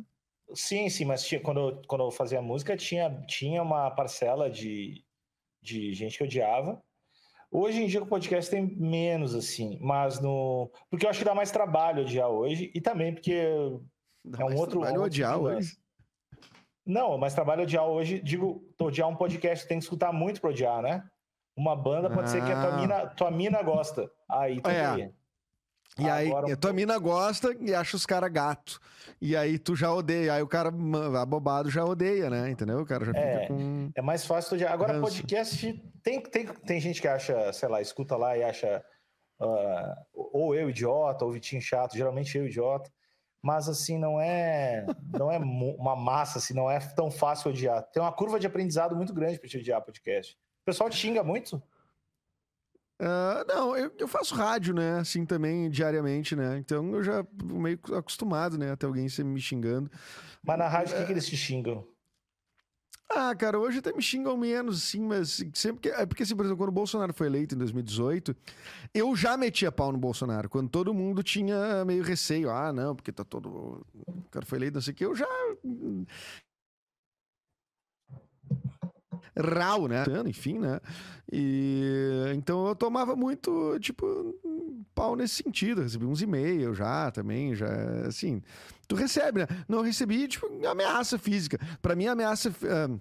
[0.54, 5.02] Sim, sim, mas tinha, quando, eu, quando eu fazia música, tinha, tinha uma parcela de,
[5.62, 6.80] de gente que odiava.
[7.50, 10.70] Hoje em dia o podcast tem menos, assim, mas no.
[10.90, 13.42] Porque eu acho que dá mais trabalho odiar hoje, e também porque
[14.24, 14.80] dá é um outro.
[14.80, 15.76] Trabalho outro odiar hoje.
[16.86, 20.80] Não, mas trabalho odiar hoje, digo, odiar um podcast tem que escutar muito pra odiar,
[20.80, 21.02] né?
[21.56, 22.30] Uma banda pode ah.
[22.30, 22.76] ser que a tua ah.
[22.80, 24.08] mina, tua mina gosta.
[24.30, 25.10] Aí tu é.
[25.98, 28.78] E aí, Agora, a tua mina gosta e acha os caras gato.
[29.20, 30.34] E aí tu já odeia.
[30.34, 30.70] Aí o cara
[31.20, 32.50] abobado já odeia, né?
[32.50, 32.80] Entendeu?
[32.80, 33.90] O cara já é, fica com.
[33.94, 34.72] É mais fácil tu odiar.
[34.72, 35.02] Agora, ranço.
[35.02, 38.84] podcast, tem, tem, tem gente que acha, sei lá, escuta lá e acha.
[39.40, 41.96] Uh, ou eu idiota, ou Vitinho chato.
[41.96, 42.90] Geralmente eu idiota
[43.42, 47.82] mas assim não é não é uma massa, assim, não é tão fácil odiar.
[47.92, 50.34] Tem uma curva de aprendizado muito grande para te odiar podcast.
[50.34, 51.62] O pessoal te xinga muito?
[53.00, 54.98] Uh, não, eu, eu, faço rádio, né?
[54.98, 56.56] Assim também diariamente, né?
[56.56, 58.72] Então eu já meio acostumado, né?
[58.72, 59.90] Até alguém me xingando.
[60.42, 61.00] Mas na rádio, o é...
[61.00, 61.86] que, que eles te xingam?
[63.08, 65.88] Ah, cara, hoje até me xingam menos, sim, mas sempre que.
[65.90, 68.34] É porque, assim, por exemplo, quando o Bolsonaro foi eleito em 2018,
[68.92, 72.50] eu já metia pau no Bolsonaro, quando todo mundo tinha meio receio.
[72.50, 73.48] Ah, não, porque tá todo.
[74.08, 75.26] O cara foi eleito, não sei o que, eu já.
[79.38, 80.04] Rau, né?
[80.26, 80.80] Enfim, né?
[81.30, 84.34] E então eu tomava muito, tipo,
[84.94, 85.82] pau nesse sentido.
[85.82, 87.66] Recebi uns e-mails já também, já,
[88.06, 88.42] assim.
[88.88, 89.46] Tu recebe, né?
[89.68, 91.58] Não recebi, tipo, ameaça física.
[91.82, 92.50] Para mim, ameaça.
[92.50, 93.00] Uh,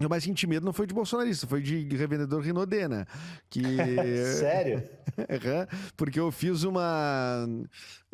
[0.00, 3.06] eu mais senti medo não foi de bolsonarista, foi de revendedor Rinodê, né?
[3.48, 3.62] Que...
[4.38, 4.82] Sério?
[5.96, 7.46] Porque eu fiz uma.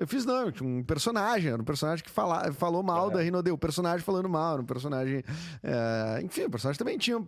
[0.00, 3.12] Eu fiz, não, um personagem, era um personagem que fala, falou mal uhum.
[3.12, 5.22] da Rinodê, o personagem falando mal, era um personagem.
[5.62, 6.22] É...
[6.24, 7.22] Enfim, o personagem também tinha,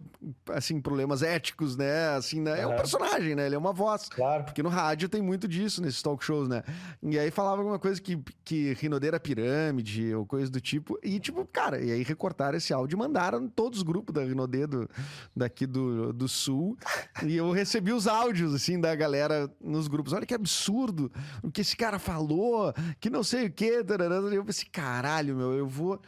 [0.49, 2.15] assim, problemas éticos, né?
[2.17, 2.53] Assim, né?
[2.53, 2.73] Uhum.
[2.73, 3.45] É um personagem, né?
[3.45, 4.09] Ele é uma voz.
[4.09, 4.45] Claro.
[4.45, 6.63] Porque no rádio tem muito disso nesses talk shows, né?
[7.03, 10.99] E aí falava alguma coisa que, que Rinodê era pirâmide ou coisa do tipo.
[11.03, 14.67] E, tipo, cara, e aí recortaram esse áudio e mandaram todos os grupos da Rinodê
[14.67, 14.89] do,
[15.37, 16.75] daqui do, do Sul.
[17.23, 20.15] e eu recebi os áudios, assim, da galera nos grupos.
[20.15, 22.62] Olha que absurdo o que esse cara falou,
[23.01, 23.83] que não sei o quê.
[23.83, 24.35] Tararana.
[24.35, 26.01] Eu pensei, caralho, meu, eu vou.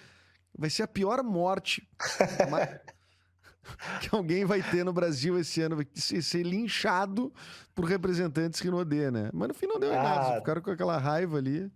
[0.56, 1.88] Vai ser a pior morte
[4.00, 5.76] que alguém vai ter no Brasil esse ano.
[5.76, 7.32] Vai ser, ser linchado
[7.74, 9.30] por representantes que não odeiam, né?
[9.32, 11.70] Mas no fim não deu ah, nada, ficaram com aquela raiva ali.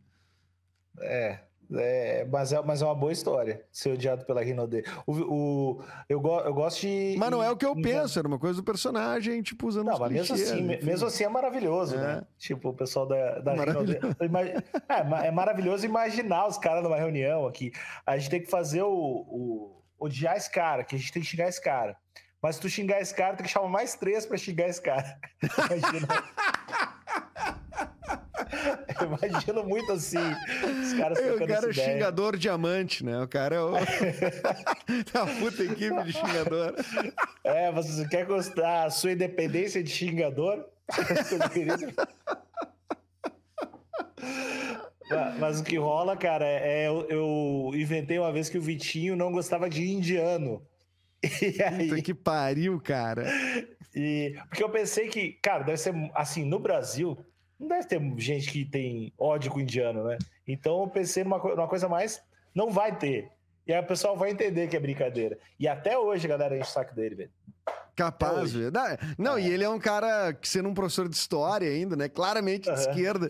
[1.01, 1.41] É,
[1.75, 4.83] é, mas, é, mas é uma boa história ser odiado pela Rinode.
[5.07, 7.17] O, o, eu, go, eu gosto de.
[7.19, 9.99] Mas não é o que eu penso, era uma coisa do personagem, tipo, usando Não,
[9.99, 11.99] mas mesmo assim, mesmo assim é maravilhoso, é.
[11.99, 12.23] né?
[12.39, 13.99] Tipo, o pessoal da, da Rinode.
[14.89, 17.73] É, é maravilhoso imaginar os caras numa reunião aqui.
[18.07, 19.83] A gente tem que fazer o, o.
[19.99, 21.97] odiar esse cara, que a gente tem que xingar esse cara.
[22.41, 25.19] Mas se tu xingar esse cara, tem que chamar mais três pra xingar esse cara.
[25.43, 26.09] Imagina.
[29.05, 30.19] imagino muito assim.
[30.19, 33.23] Os caras o cara é o xingador diamante, né?
[33.23, 33.77] O cara é o.
[35.15, 36.75] a puta equipe de xingador.
[37.45, 40.65] É, você quer gostar a sua independência de xingador?
[45.39, 49.33] Mas o que rola, cara, é eu, eu, inventei uma vez que o Vitinho não
[49.33, 50.63] gostava de indiano.
[51.23, 51.89] E aí...
[51.89, 53.27] Puta que pariu, cara.
[53.95, 57.19] E, porque eu pensei que, cara, deve ser assim, no Brasil,
[57.59, 60.19] não deve ter gente que tem ódio com o indiano, né?
[60.47, 62.23] Então eu pensei numa, numa coisa mais.
[62.55, 63.31] Não vai ter.
[63.67, 65.39] E aí o pessoal vai entender que é brincadeira.
[65.59, 67.31] E até hoje galera enche o saco dele, velho.
[67.95, 68.73] Capaz, velho.
[69.19, 69.43] Não, é.
[69.43, 72.09] e ele é um cara que, sendo um professor de história ainda, né?
[72.09, 73.29] Claramente de esquerda,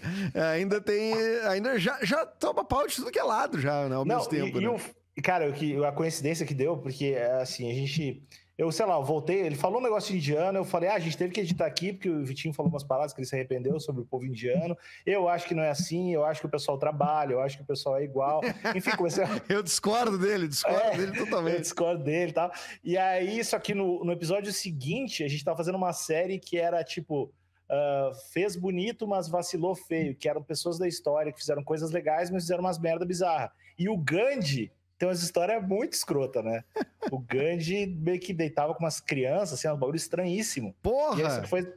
[0.55, 1.15] ainda tem.
[1.49, 3.97] Ainda já, já toma pau de tudo que é lado, já, né?
[3.97, 4.61] Ao Não, mesmo tempo.
[4.61, 4.81] E, né?
[5.17, 8.23] e cara, o que, a coincidência que deu, porque assim, a gente
[8.59, 11.17] eu, sei lá, eu voltei, ele falou um negócio indiano, eu falei, ah, a gente
[11.17, 14.03] teve que editar aqui, porque o Vitinho falou umas palavras que ele se arrependeu sobre
[14.03, 14.77] o povo indiano.
[15.07, 17.63] Eu acho que não é assim, eu acho que o pessoal trabalha, eu acho que
[17.63, 18.41] o pessoal é igual.
[18.75, 19.29] Enfim, comecei a...
[19.49, 21.55] Eu discordo dele, discordo é, dele totalmente.
[21.55, 22.51] Eu discordo dele e tal.
[22.83, 26.59] E aí, só que no, no episódio seguinte, a gente tava fazendo uma série que
[26.59, 27.33] era tipo.
[27.71, 32.31] Uh, fez bonito, mas vacilou feio, que eram pessoas da história que fizeram coisas legais,
[32.31, 33.53] mas fizeram umas merda bizarra.
[33.79, 36.65] E o Gandhi tem umas histórias muito escrota, né?
[37.11, 40.75] O Gandhi meio que deitava com umas crianças, assim, um bagulho estranhíssimo.
[40.83, 41.17] Porra!
[41.17, 41.75] Aí, só, que foi,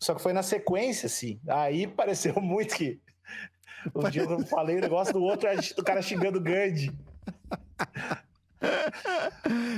[0.00, 1.40] só que foi na sequência, assim.
[1.48, 3.00] Aí pareceu muito que.
[3.94, 6.92] O dia eu falei o negócio do outro, do cara xingando o Gandhi.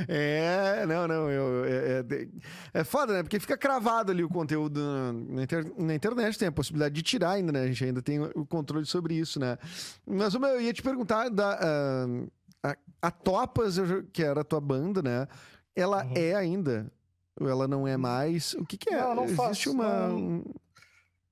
[0.08, 3.22] É, não, não, eu, é, é, é, foda, né?
[3.22, 7.32] Porque fica cravado ali o conteúdo na, inter, na, internet, tem a possibilidade de tirar
[7.32, 7.62] ainda, né?
[7.62, 9.58] A gente ainda tem o controle sobre isso, né?
[10.06, 11.58] Mas eu ia te perguntar da,
[12.06, 12.30] uh,
[13.00, 13.76] a, Topas,
[14.12, 15.26] que era a tua banda, né?
[15.74, 16.12] Ela uhum.
[16.16, 16.90] é ainda?
[17.40, 18.54] Ou ela não é mais?
[18.54, 19.00] O que, que é?
[19.00, 20.08] Não, não Existe faço, uma.
[20.08, 20.44] Não,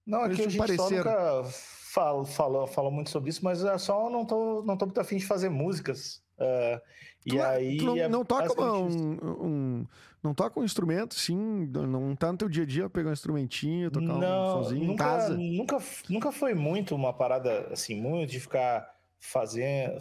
[0.07, 0.79] não aqui a gente parecer...
[0.79, 1.45] só nunca
[1.93, 5.17] fala, fala, fala muito sobre isso, mas é só não tô, não tô muito afim
[5.17, 6.23] de fazer músicas.
[6.39, 6.81] Uh,
[7.25, 7.77] e é, aí.
[7.79, 9.87] não, é não toca um, um,
[10.23, 11.67] Não toca um instrumento, sim?
[11.67, 14.93] Não tá no teu dia a dia pegar um instrumentinho, tocar não, um sozinho nunca,
[14.93, 15.37] em casa?
[15.37, 19.99] Nunca, nunca foi muito uma parada assim, muito de ficar fazendo,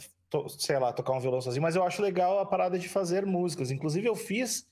[0.58, 3.72] sei lá, tocar um violão sozinho, mas eu acho legal a parada de fazer músicas.
[3.72, 4.68] Inclusive, eu fiz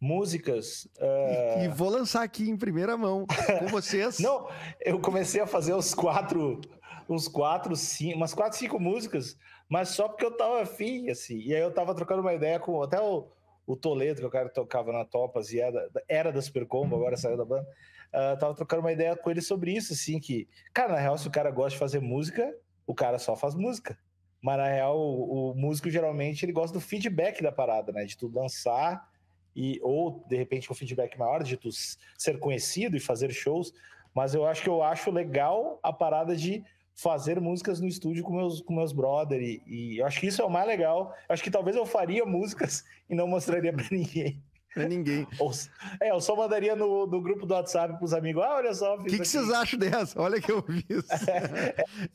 [0.00, 0.84] músicas.
[0.98, 1.60] Uh...
[1.60, 3.26] E, e, vou lançar aqui em primeira mão
[3.58, 4.18] com vocês.
[4.20, 4.48] Não,
[4.80, 6.60] eu comecei a fazer os quatro,
[7.08, 9.36] uns quatro, cinco, umas quatro, cinco músicas,
[9.68, 11.38] mas só porque eu tava afim, assim.
[11.38, 13.28] E aí eu tava trocando uma ideia com até o,
[13.66, 17.36] o Toledo, que o cara tocava na Topas e era, era da Supercombo, agora saiu
[17.36, 17.66] da banda.
[18.12, 21.26] Uh, tava trocando uma ideia com ele sobre isso, assim, que, cara, na real, se
[21.26, 22.54] o cara gosta de fazer música,
[22.86, 23.98] o cara só faz música.
[24.44, 28.04] Mas na real, o, o músico geralmente ele gosta do feedback da parada, né?
[28.04, 29.10] De tu lançar
[29.56, 31.70] e ou de repente com feedback maior, de tu
[32.18, 33.72] ser conhecido e fazer shows.
[34.14, 36.62] Mas eu acho que eu acho legal a parada de
[36.94, 40.42] fazer músicas no estúdio com meus, com meus brother e, e eu acho que isso
[40.42, 41.14] é o mais legal.
[41.26, 44.42] Eu acho que talvez eu faria músicas e não mostraria para ninguém.
[44.74, 45.26] Pra ninguém.
[45.38, 45.52] Ou,
[46.00, 48.42] é, eu só mandaria no, no grupo do WhatsApp pros amigos.
[48.42, 48.96] Ah, olha só.
[48.96, 50.20] O que, que vocês acham dessa?
[50.20, 51.08] Olha que eu vi isso.
[51.30, 51.74] é,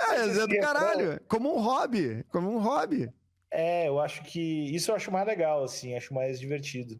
[0.10, 1.22] é, é do caralho.
[1.28, 2.26] Como um hobby.
[2.30, 3.10] Como um hobby.
[3.50, 4.76] É, eu acho que.
[4.76, 5.95] Isso eu acho mais legal, assim.
[5.95, 7.00] Acho mais divertido.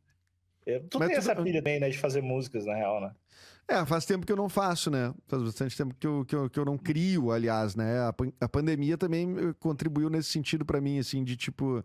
[0.65, 1.89] Eu, tu Mas tem essa pilha também, né?
[1.89, 3.12] De fazer músicas, na real, né?
[3.70, 5.14] É, faz tempo que eu não faço, né?
[5.28, 8.00] Faz bastante tempo que eu, que eu, que eu não crio, aliás, né?
[8.00, 11.84] A, a pandemia também eh, contribuiu nesse sentido para mim, assim, de tipo,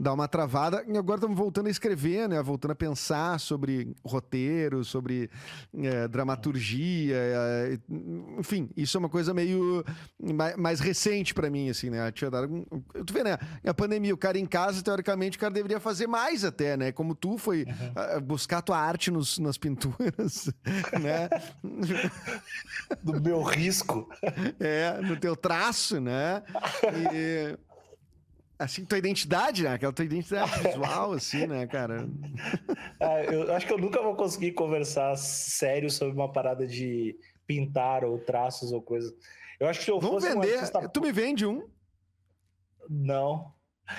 [0.00, 0.84] dar uma travada.
[0.84, 2.42] E agora estamos voltando a escrever, né?
[2.42, 5.30] Voltando a pensar sobre roteiro, sobre
[5.78, 7.14] é, dramaturgia.
[7.16, 7.78] É,
[8.36, 9.84] enfim, isso é uma coisa meio
[10.20, 12.10] mais, mais recente para mim, assim, né?
[12.10, 12.66] Tinha dado,
[13.06, 13.38] tu vê, né?
[13.64, 16.90] A pandemia, o cara em casa, teoricamente, o cara deveria fazer mais até, né?
[16.90, 18.20] Como tu foi uhum.
[18.22, 20.52] buscar tua arte nos, nas pinturas,
[21.00, 21.11] né?
[21.12, 21.28] Né?
[23.02, 24.08] Do meu risco.
[24.60, 26.42] É, no teu traço, né?
[27.12, 27.56] E
[28.58, 29.74] assim, tua identidade, né?
[29.74, 32.08] Aquela tua identidade visual, assim, né, cara?
[33.00, 38.04] Ah, eu acho que eu nunca vou conseguir conversar sério sobre uma parada de pintar
[38.04, 39.14] ou traços ou coisa.
[39.58, 40.56] Eu acho que se eu Vamos fosse vender.
[40.56, 40.88] Um artista...
[40.88, 41.68] Tu me vende um?
[42.88, 43.52] Não.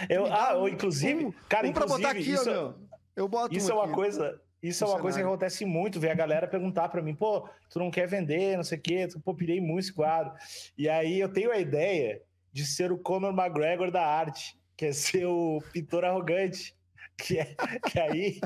[0.10, 2.76] Eu, ah, ou inclusive, um, cara, um inclusive, botar aqui, isso, ó, meu.
[3.15, 3.93] Eu boto isso um é uma aqui.
[3.93, 7.49] coisa, isso é uma coisa que acontece muito, ver a galera perguntar para mim, pô,
[7.69, 10.34] tu não quer vender, não sei o quê, pô, pirei muito esse quadro.
[10.78, 12.21] E aí eu tenho a ideia
[12.52, 16.73] de ser o Conor McGregor da arte, que é ser o pintor arrogante,
[17.17, 17.56] que é
[17.91, 18.39] que aí...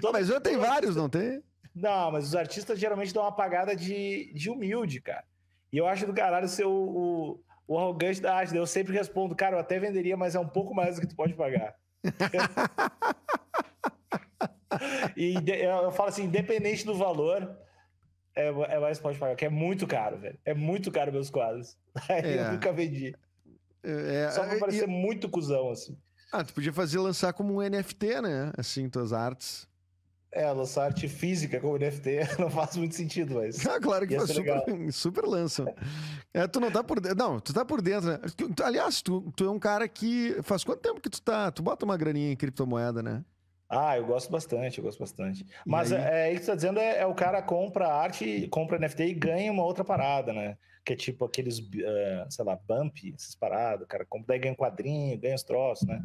[0.00, 1.40] Todo, mas eu tenho vários, não tem?
[1.72, 5.24] Não, mas os artistas geralmente dão uma pagada de, de humilde, cara.
[5.72, 8.56] E eu acho do caralho ser o, o, o arrogante da arte.
[8.56, 11.14] Eu sempre respondo, cara, eu até venderia, mas é um pouco mais do que tu
[11.14, 11.76] pode pagar.
[15.16, 17.56] e eu falo assim, independente do valor,
[18.36, 20.38] é, é mais pode pagar, que é muito caro, velho.
[20.44, 21.76] É muito caro meus quadros.
[22.08, 22.40] Aí é.
[22.40, 23.14] eu nunca vendi.
[23.82, 24.86] É, Só pra parecer e...
[24.86, 25.96] muito cuzão, assim.
[26.32, 28.52] Ah, tu podia fazer lançar como um NFT, né?
[28.56, 29.66] Assim, tuas artes.
[30.30, 33.64] É, lançar arte física como NFT não faz muito sentido, mas.
[33.66, 35.66] Ah, claro que faz super, super lançam.
[36.34, 37.16] É, tu não tá por dentro.
[37.18, 38.20] Não, tu tá por dentro, né?
[38.62, 40.36] aliás, tu, tu é um cara que.
[40.42, 41.50] Faz quanto tempo que tu tá.
[41.50, 43.24] Tu bota uma graninha em criptomoeda, né?
[43.68, 45.46] Ah, eu gosto bastante, eu gosto bastante.
[45.66, 48.78] Mas é, é isso que você tá dizendo é, é, o cara compra arte, compra
[48.78, 50.56] NFT e ganha uma outra parada, né?
[50.84, 54.54] Que é tipo aqueles, uh, sei lá, bump, essas paradas, o cara compra, daí ganha
[54.54, 56.02] um quadrinho, ganha os troços, né?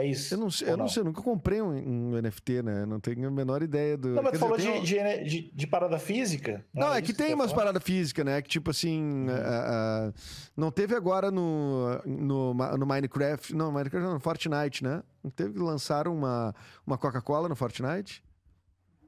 [0.00, 0.32] É isso.
[0.32, 2.86] Eu não, sei, eu não, não sei, eu nunca comprei um, um, NFT, né?
[2.86, 4.08] Não tenho a menor ideia do.
[4.08, 6.64] Não, mas tu falou de, de, de, de, parada física?
[6.72, 8.40] Não, não é, é que tem que umas paradas físicas, né?
[8.40, 9.00] Que tipo assim.
[9.00, 9.26] Uhum.
[9.28, 10.14] Uh, uh,
[10.56, 13.54] não teve agora no, no, no Minecraft.
[13.54, 15.02] Não, Minecraft não, no Fortnite, né?
[15.22, 16.54] Não teve que lançar uma,
[16.86, 18.22] uma Coca-Cola no Fortnite?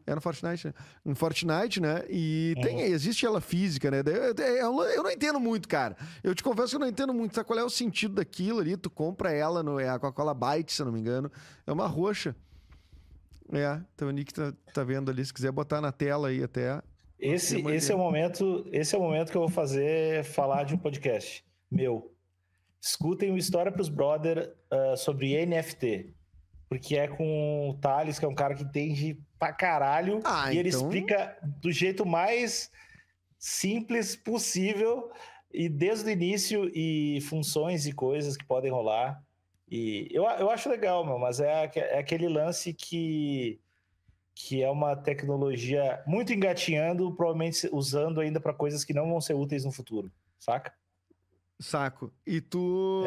[0.06, 0.74] É no Fortnite, né?
[1.04, 2.04] No Fortnite, né?
[2.08, 2.62] E uhum.
[2.62, 4.02] tem, existe ela física, né?
[4.04, 5.96] Eu, eu, eu, não entendo muito, cara.
[6.22, 7.34] Eu te confesso que eu não entendo muito.
[7.34, 8.76] Sabe qual é o sentido daquilo ali?
[8.76, 11.30] Tu compra ela, no, é a Coca-Cola Byte, se eu não me engano.
[11.66, 12.34] É uma roxa.
[13.52, 15.24] É, então o Nick tá, tá vendo ali.
[15.24, 16.82] Se quiser botar na tela aí até.
[17.18, 20.74] Esse, esse é o momento, esse é o momento que eu vou fazer falar de
[20.74, 22.12] um podcast meu.
[22.80, 26.14] escutem o História para os Brother uh, sobre NFT.
[26.72, 30.20] Porque é com o Thales, que é um cara que entende pra caralho.
[30.24, 30.80] Ah, e ele então...
[30.80, 32.70] explica do jeito mais
[33.38, 35.12] simples possível
[35.52, 39.22] e desde o início e funções e coisas que podem rolar.
[39.70, 43.60] E eu, eu acho legal, meu, mas é, é aquele lance que,
[44.34, 49.34] que é uma tecnologia muito engatinhando, provavelmente usando ainda para coisas que não vão ser
[49.34, 50.72] úteis no futuro, saca?
[51.62, 52.12] Saco.
[52.26, 53.04] E tu.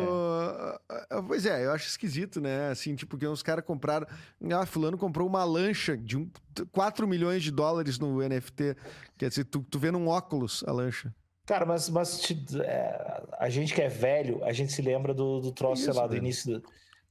[1.09, 1.21] É.
[1.27, 2.69] Pois é, eu acho esquisito, né?
[2.69, 4.07] Assim, tipo, que os caras compraram.
[4.51, 6.29] Ah, Fulano comprou uma lancha de um...
[6.71, 8.75] 4 milhões de dólares no NFT.
[9.17, 11.13] Quer dizer, tu, tu vê num óculos a lancha.
[11.45, 12.31] Cara, mas, mas
[12.63, 16.01] é, a gente que é velho, a gente se lembra do, do troço, Isso, sei
[16.01, 16.59] lá, do início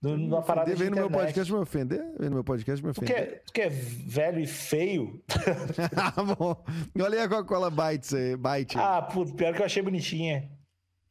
[0.04, 2.04] do, do, da parada Vem no meu podcast me ofender?
[2.18, 3.08] Vem no meu podcast me ofender.
[3.08, 5.22] Tu que é, tu que é velho e feio?
[5.96, 6.64] ah, bom.
[7.00, 8.76] Olha aí a Coca-Cola Bites aí, Bite.
[8.76, 10.50] Ah, puto, pior que eu achei bonitinha.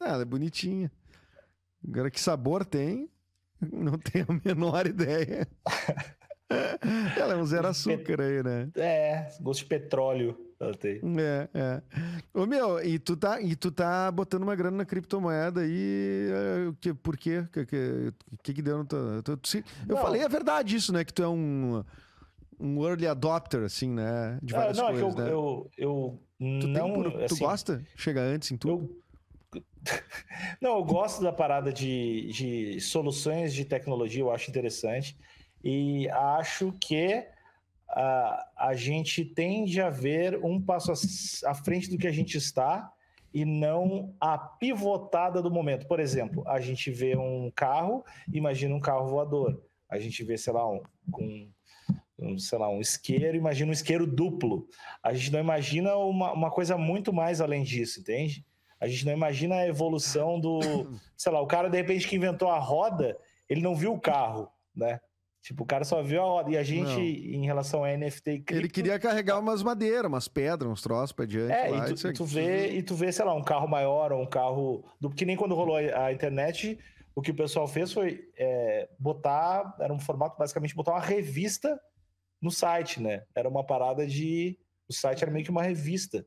[0.04, 0.92] Ah, ela é bonitinha.
[1.88, 3.10] Agora que sabor tem,
[3.72, 5.48] não tenho a menor ideia.
[7.18, 8.70] ela é um zero açúcar aí, né?
[8.76, 10.38] É, gosto de petróleo.
[10.60, 11.02] Ela tem.
[11.20, 11.82] É, é.
[12.34, 16.74] Ô, meu, e tu tá, e tu tá botando uma grana na criptomoeda aí, é,
[16.80, 17.40] que, por quê?
[17.40, 17.66] O que,
[18.44, 19.00] que, que, deu no teu...
[19.00, 19.42] eu
[19.88, 19.98] não.
[19.98, 21.04] falei a verdade isso, né?
[21.04, 21.84] Que tu é um,
[22.60, 24.40] um early adopter, assim, né?
[24.42, 25.32] De várias não, coisas, é que eu, né?
[25.32, 26.20] eu, eu
[26.62, 27.04] tu não...
[27.04, 27.84] Tem, tu assim, gosta?
[27.96, 28.86] Chega antes em tudo?
[28.86, 29.03] Eu
[30.62, 35.18] Não, eu gosto da parada de, de soluções de tecnologia, eu acho interessante.
[35.64, 37.26] E acho que
[37.90, 40.92] a, a gente tende a ver um passo
[41.46, 42.92] à frente do que a gente está
[43.34, 45.88] e não a pivotada do momento.
[45.88, 49.62] Por exemplo, a gente vê um carro, imagina um carro voador.
[49.90, 50.82] A gente vê, sei lá, um,
[51.18, 51.52] um,
[52.20, 54.68] um sei lá, um isqueiro, imagina um isqueiro duplo.
[55.02, 58.46] A gente não imagina uma, uma coisa muito mais além disso, entende?
[58.80, 60.60] A gente não imagina a evolução do.
[61.18, 63.18] sei lá, o cara, de repente, que inventou a roda,
[63.50, 65.00] ele não viu o carro, né?
[65.44, 66.52] Tipo, o cara só viu a roda.
[66.52, 67.02] E a gente, não.
[67.02, 71.12] em relação a NFT e cripto, Ele queria carregar umas madeiras, umas pedras, uns troços
[71.12, 71.52] pra diante.
[71.52, 74.14] É, lá, e, tu, e tu vê, e tu vê, sei lá, um carro maior
[74.14, 74.86] ou um carro.
[75.02, 76.80] Do, que nem quando rolou a internet,
[77.14, 79.76] o que o pessoal fez foi é, botar.
[79.82, 81.78] Era um formato, basicamente, botar uma revista
[82.42, 83.24] no site, né?
[83.36, 84.58] Era uma parada de.
[84.88, 86.26] O site era meio que uma revista.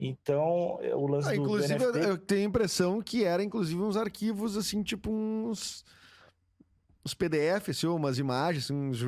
[0.00, 2.08] Então, o lance ah, do, inclusive, do NFT...
[2.08, 5.84] eu tenho a impressão que era, inclusive, uns arquivos, assim, tipo uns...
[7.04, 9.00] Uns PDFs, assim, umas imagens, assim, uns...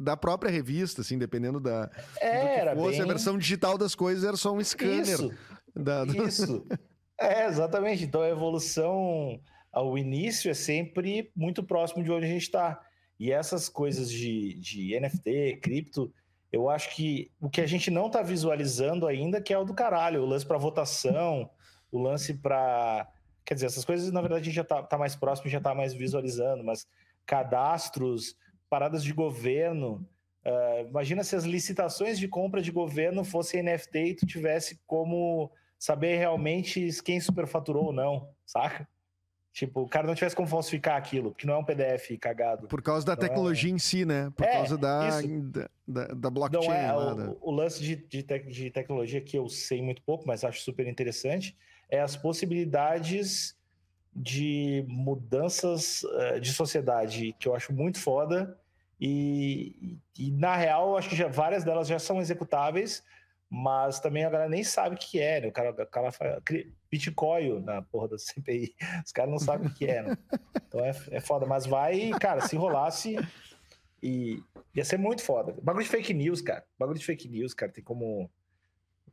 [0.00, 1.90] da própria revista, assim, dependendo da...
[2.20, 2.92] É, era fosse.
[2.92, 3.02] Bem...
[3.02, 5.02] A versão digital das coisas era só um scanner.
[5.02, 5.30] Isso,
[5.74, 6.04] da...
[6.26, 6.66] isso.
[7.20, 8.04] é, exatamente.
[8.04, 9.38] Então, a evolução
[9.70, 12.80] ao início é sempre muito próximo de onde a gente está.
[13.18, 16.12] E essas coisas de, de NFT, cripto
[16.52, 19.72] eu acho que o que a gente não está visualizando ainda que é o do
[19.72, 21.50] caralho, o lance para votação,
[21.90, 23.10] o lance para.
[23.44, 25.74] Quer dizer, essas coisas, na verdade, a gente já está tá mais próximo, já está
[25.74, 26.86] mais visualizando, mas
[27.24, 28.36] cadastros,
[28.68, 30.06] paradas de governo.
[30.44, 35.50] Uh, imagina se as licitações de compra de governo fossem NFT e tu tivesse como
[35.78, 38.86] saber realmente quem superfaturou ou não, saca?
[39.52, 42.68] Tipo, o cara não tivesse como falsificar aquilo, porque não é um PDF cagado.
[42.68, 43.74] Por causa da então, tecnologia é...
[43.74, 44.32] em si, né?
[44.34, 45.20] Por é, causa da,
[45.86, 46.68] da, da, blockchain.
[46.68, 50.42] Não é, o, o, lance de, de, de, tecnologia que eu sei muito pouco, mas
[50.42, 51.54] acho super interessante,
[51.90, 53.54] é as possibilidades
[54.16, 58.58] de mudanças uh, de sociedade, que eu acho muito foda.
[58.98, 63.04] E, e, na real, acho que já, várias delas já são executáveis,
[63.50, 65.48] mas também a galera nem sabe o que é, né?
[65.48, 66.40] O cara, o cara fala,
[66.92, 68.76] Bitcoin na porra da CPI.
[69.04, 70.18] Os caras não sabem o que é, né?
[70.68, 71.46] Então é, é foda.
[71.46, 73.16] Mas vai, cara, se enrolasse
[74.02, 74.42] e
[74.74, 75.56] ia ser muito foda.
[75.62, 76.64] Bagulho de fake news, cara.
[76.78, 77.72] Bagulho de fake news, cara.
[77.72, 78.30] Tem como,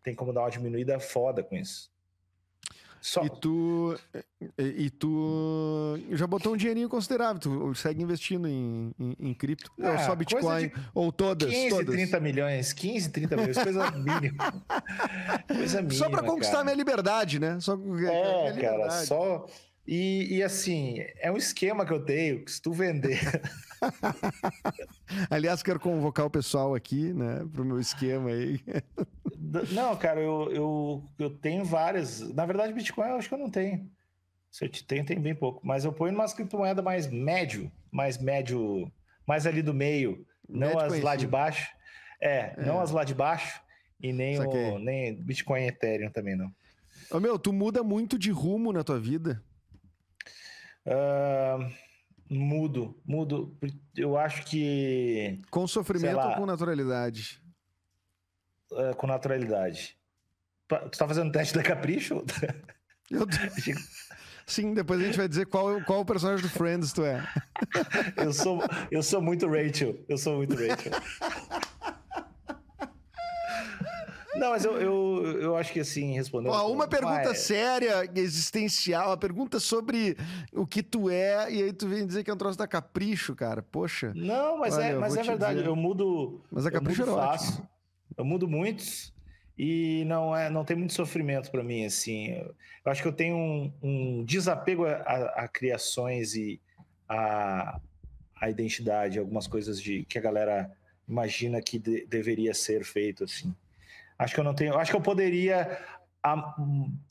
[0.04, 1.89] tem como dar uma diminuída foda com isso.
[3.01, 3.23] Só.
[3.23, 3.97] E tu,
[4.57, 9.91] e, tu já botou um dinheirinho considerável, tu segue investindo em, em, em cripto, ah,
[9.91, 11.95] ou só Bitcoin, ou todas, 15, todas.
[11.95, 14.53] 30 milhões, 15, 30 milhões, coisa mínima.
[15.47, 16.65] coisa mínima, Só para conquistar cara.
[16.65, 17.57] minha liberdade, né?
[17.59, 19.45] Só, é, cara, só...
[19.91, 23.19] E, e, assim, é um esquema que eu tenho, que se tu vender...
[25.32, 28.60] Aliás, quero convocar o pessoal aqui, né, pro meu esquema aí.
[29.71, 32.19] Não, cara, eu, eu, eu tenho várias.
[32.36, 33.89] Na verdade, Bitcoin eu acho que eu não tenho.
[34.52, 35.65] Se eu te tenho, tem bem pouco.
[35.65, 38.91] Mas eu ponho numa criptomoeda mais médio, mais médio,
[39.25, 41.06] mais ali do meio, não as conhecido.
[41.06, 41.71] lá de baixo.
[42.21, 43.60] É, é, não as lá de baixo
[43.99, 46.52] e nem o nem Bitcoin e Ethereum também não.
[47.10, 49.43] Ô, meu, tu muda muito de rumo na tua vida?
[50.89, 51.71] Uh,
[52.30, 53.56] mudo, mudo.
[53.95, 55.39] Eu acho que.
[55.52, 57.39] Com sofrimento lá, ou com naturalidade?
[58.71, 59.97] uh, com naturalidade.
[60.67, 62.23] Tu tá fazendo teste da Capricho?
[63.10, 63.25] Eu...
[64.46, 67.27] Sim, depois a gente vai dizer qual, qual o personagem do Friends tu é.
[68.17, 68.62] eu, sou,
[68.92, 70.04] eu sou muito Rachel.
[70.08, 70.92] Eu sou muito Rachel.
[74.40, 76.52] Não, mas eu, eu, eu acho que assim, respondendo.
[76.52, 80.15] Ó, uma pergunta séria, existencial, a pergunta sobre
[80.54, 83.35] o que tu é, e aí tu vem dizer que é um troço da capricho,
[83.35, 83.62] cara.
[83.62, 84.13] Poxa.
[84.15, 85.56] Não, mas olha, é, mas é verdade.
[85.56, 85.67] Dizer.
[85.67, 86.42] Eu mudo.
[86.50, 87.67] Mas a capricho eu mudo fácil.
[88.17, 89.13] Eu mudo muitos
[89.58, 93.35] e não é não tem muito sofrimento para mim assim eu acho que eu tenho
[93.35, 96.62] um, um desapego a, a, a, criações e
[97.08, 97.77] a,
[98.40, 100.71] a identidade algumas coisas de que a galera
[101.08, 103.54] imagina que de, deveria ser feito assim
[104.20, 105.80] acho que eu não tenho acho que eu poderia
[106.22, 106.56] a,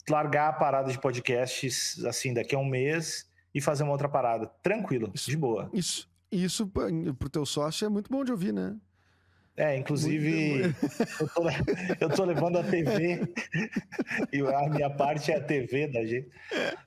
[0.07, 4.47] largar a parada de podcasts assim daqui a um mês e fazer uma outra parada.
[4.61, 5.69] Tranquilo isso, de boa.
[5.73, 6.67] isso isso
[7.17, 8.77] pro teu sócio é muito bom de ouvir né?
[9.57, 10.73] É, inclusive,
[11.19, 11.43] eu tô,
[11.99, 13.19] eu tô, levando a TV
[14.31, 16.29] e a minha parte é a TV da gente.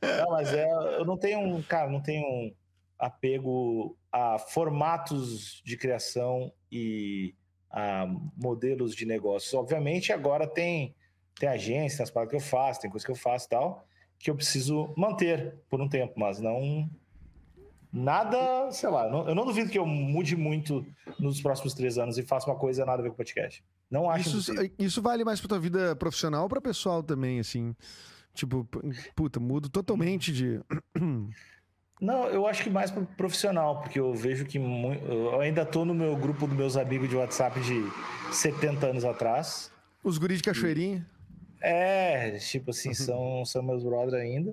[0.01, 0.66] Não, mas é,
[0.99, 2.55] eu não tenho, um, cara, não tenho um
[2.99, 7.35] apego a formatos de criação e
[7.73, 8.07] a
[8.37, 9.53] modelos de negócios.
[9.55, 10.95] Obviamente, agora tem,
[11.39, 13.87] tem agência, tem as paradas que eu faço, tem coisa que eu faço e tal,
[14.18, 16.89] que eu preciso manter por um tempo, mas não
[17.93, 20.85] nada, sei lá, não, eu não duvido que eu mude muito
[21.18, 23.62] nos próximos três anos e faça uma coisa nada a ver com podcast.
[23.91, 27.77] Não acho isso, isso vale mais pra tua vida profissional ou pra pessoal também, assim?
[28.33, 28.66] Tipo,
[29.14, 30.59] puta, mudo totalmente de.
[32.03, 35.94] Não, eu acho que mais pro profissional, porque eu vejo que eu ainda tô no
[35.94, 37.80] meu grupo dos meus amigos de WhatsApp de
[38.34, 39.70] 70 anos atrás.
[40.03, 41.07] Os guris de Cachoeirinha?
[41.61, 44.53] É, tipo assim, são, são meus brothers ainda.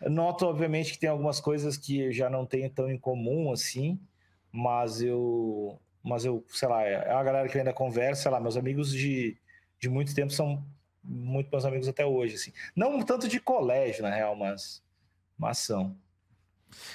[0.00, 3.96] Noto, obviamente, que tem algumas coisas que eu já não tenho tão em comum assim,
[4.50, 8.56] mas eu, mas eu, sei lá, é uma galera que ainda conversa, sei lá, meus
[8.56, 9.36] amigos de,
[9.78, 10.60] de muito tempo são
[11.04, 12.52] muito meus amigos até hoje, assim.
[12.74, 14.82] Não tanto de colégio, na real, mas,
[15.38, 15.96] mas são.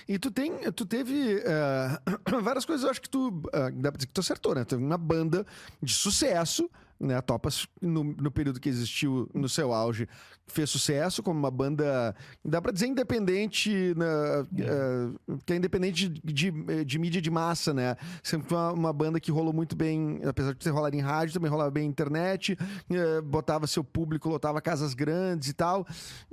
[0.08, 3.98] E tu tem, tu teve uh, várias coisas, eu acho que tu, uh, dá pra
[3.98, 4.64] dizer que tu acertou, né?
[4.64, 5.46] Teve uma banda
[5.82, 6.70] de sucesso,
[7.00, 7.20] né?
[7.22, 10.08] Topas, no, no, período que existiu no seu auge,
[10.48, 14.42] fez sucesso como uma banda, dá para dizer independente, né?
[14.42, 17.96] uh, que é independente de, de, de, mídia de massa, né?
[18.24, 21.50] Sempre uma, uma, banda que rolou muito bem, apesar de ter rolado em rádio, também
[21.50, 25.86] rolava bem internet, uh, botava seu público, lotava casas grandes e tal.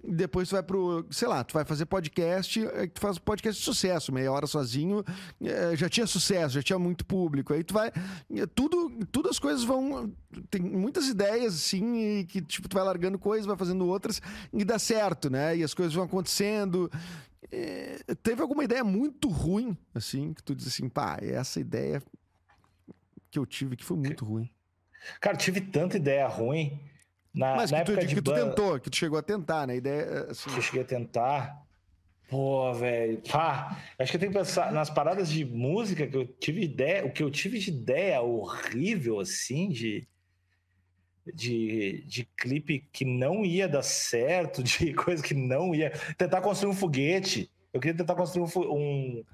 [0.04, 2.60] Depois tu vai pro, sei lá, tu vai fazer podcast,
[2.92, 5.04] tu faz podcast de sucesso, meia hora sozinho,
[5.74, 7.52] já tinha sucesso, já tinha muito público.
[7.52, 7.90] Aí tu vai,
[8.54, 10.12] tudo, tudo as coisas vão
[10.50, 14.20] tem muitas ideias, assim, e que, tipo, tu vai largando coisas, vai fazendo outras,
[14.52, 15.56] e dá certo, né?
[15.56, 16.90] E as coisas vão acontecendo.
[17.50, 22.02] É, teve alguma ideia muito ruim, assim, que tu diz assim, pá, essa ideia
[23.30, 24.50] que eu tive que foi muito ruim.
[25.20, 26.80] Cara, tive tanta ideia ruim.
[27.34, 29.76] Na, Mas na que, tu, época que tu tentou, que tu chegou a tentar, né?
[29.76, 30.50] Ideia, assim...
[30.50, 31.62] Que eu cheguei a tentar.
[32.28, 33.22] Pô, velho.
[33.30, 37.06] Pá, acho que eu tenho que pensar nas paradas de música que eu tive ideia,
[37.06, 40.06] o que eu tive de ideia horrível, assim, de
[41.26, 45.90] de, de clipe que não ia dar certo, de coisa que não ia.
[46.16, 47.50] Tentar construir um foguete.
[47.72, 48.72] Eu queria tentar construir um.
[48.72, 49.24] um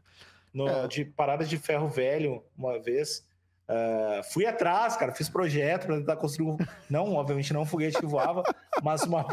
[0.53, 0.89] no, é.
[0.89, 3.27] De paradas de ferro velho uma vez.
[3.69, 6.57] Uh, fui atrás, cara, fiz projeto para tentar construir um.
[6.89, 8.43] Não, obviamente, não um foguete que voava,
[8.83, 9.27] mas uma.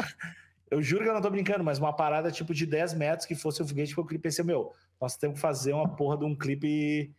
[0.70, 3.36] Eu juro que eu não tô brincando, mas uma parada tipo de 10 metros que
[3.36, 6.36] fosse um foguete, porque eu pensei, meu, nós temos que fazer uma porra de um
[6.36, 7.14] clipe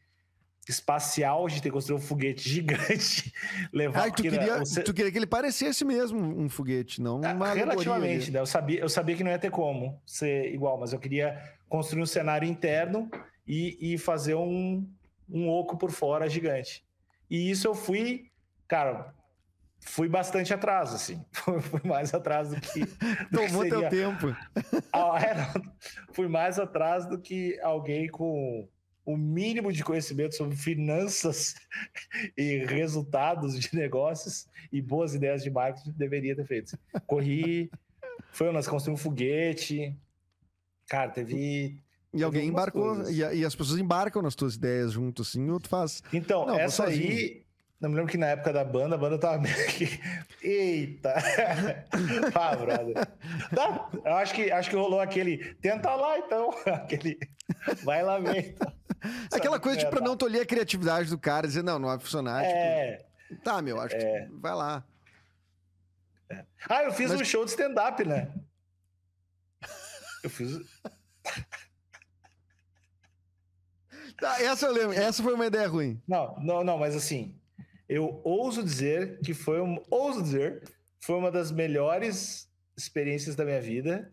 [0.68, 3.32] espacial, tem que construir um foguete gigante,
[3.72, 4.06] levar...
[4.06, 4.82] Ah, tu, queria, você...
[4.82, 8.40] tu queria que ele parecesse mesmo um foguete, não ah, uma Relativamente, né?
[8.40, 12.02] Eu sabia, eu sabia que não ia ter como ser igual, mas eu queria construir
[12.02, 13.08] um cenário interno
[13.46, 14.86] e, e fazer um,
[15.30, 16.84] um oco por fora gigante.
[17.30, 18.30] E isso eu fui,
[18.66, 19.14] cara,
[19.80, 21.24] fui bastante atrás, assim.
[21.62, 22.80] Fui mais atrás do que.
[22.80, 23.88] Do Tomou que seria...
[23.88, 24.36] teu tempo.
[24.92, 25.52] Ah, é,
[26.12, 28.68] fui mais atrás do que alguém com
[29.06, 31.54] o mínimo de conhecimento sobre finanças
[32.36, 36.76] e resultados de negócios e boas ideias de marketing deveria ter feito.
[37.06, 37.70] Corri,
[38.32, 39.96] foi, nós construímos um foguete,
[40.88, 41.80] cara, teve.
[42.12, 45.68] E alguém embarcou, e, e, as pessoas embarcam nas tuas ideias junto, assim, ou tu
[45.68, 46.02] faz.
[46.12, 47.44] Então, Não, essa aí,
[47.80, 50.00] eu me lembro que na época da banda, a banda tava meio que.
[50.42, 51.14] Eita!
[52.34, 53.08] ah, brother.
[54.04, 55.54] Eu acho que, acho que rolou aquele.
[55.56, 56.50] Tenta lá então.
[56.66, 57.18] Aquele.
[57.84, 58.54] Vai lá ver.
[58.54, 58.72] Então.
[59.32, 62.44] Aquela coisa de pra não tolher a criatividade do cara, dizer, não, não vai funcionar.
[62.44, 63.04] É.
[63.28, 63.98] Tipo, tá, meu, acho é.
[63.98, 64.84] que vai lá.
[66.30, 66.44] É.
[66.68, 67.20] Ah, eu fiz Mas...
[67.20, 68.32] um show de stand-up, né?
[70.22, 70.58] Eu fiz.
[74.18, 74.96] Tá, essa eu lembro.
[74.96, 76.00] Essa foi uma ideia ruim.
[76.08, 77.38] Não, não, não, mas assim,
[77.86, 80.62] eu ouso dizer que foi um, ouso dizer,
[81.00, 84.10] foi uma das melhores experiências da minha vida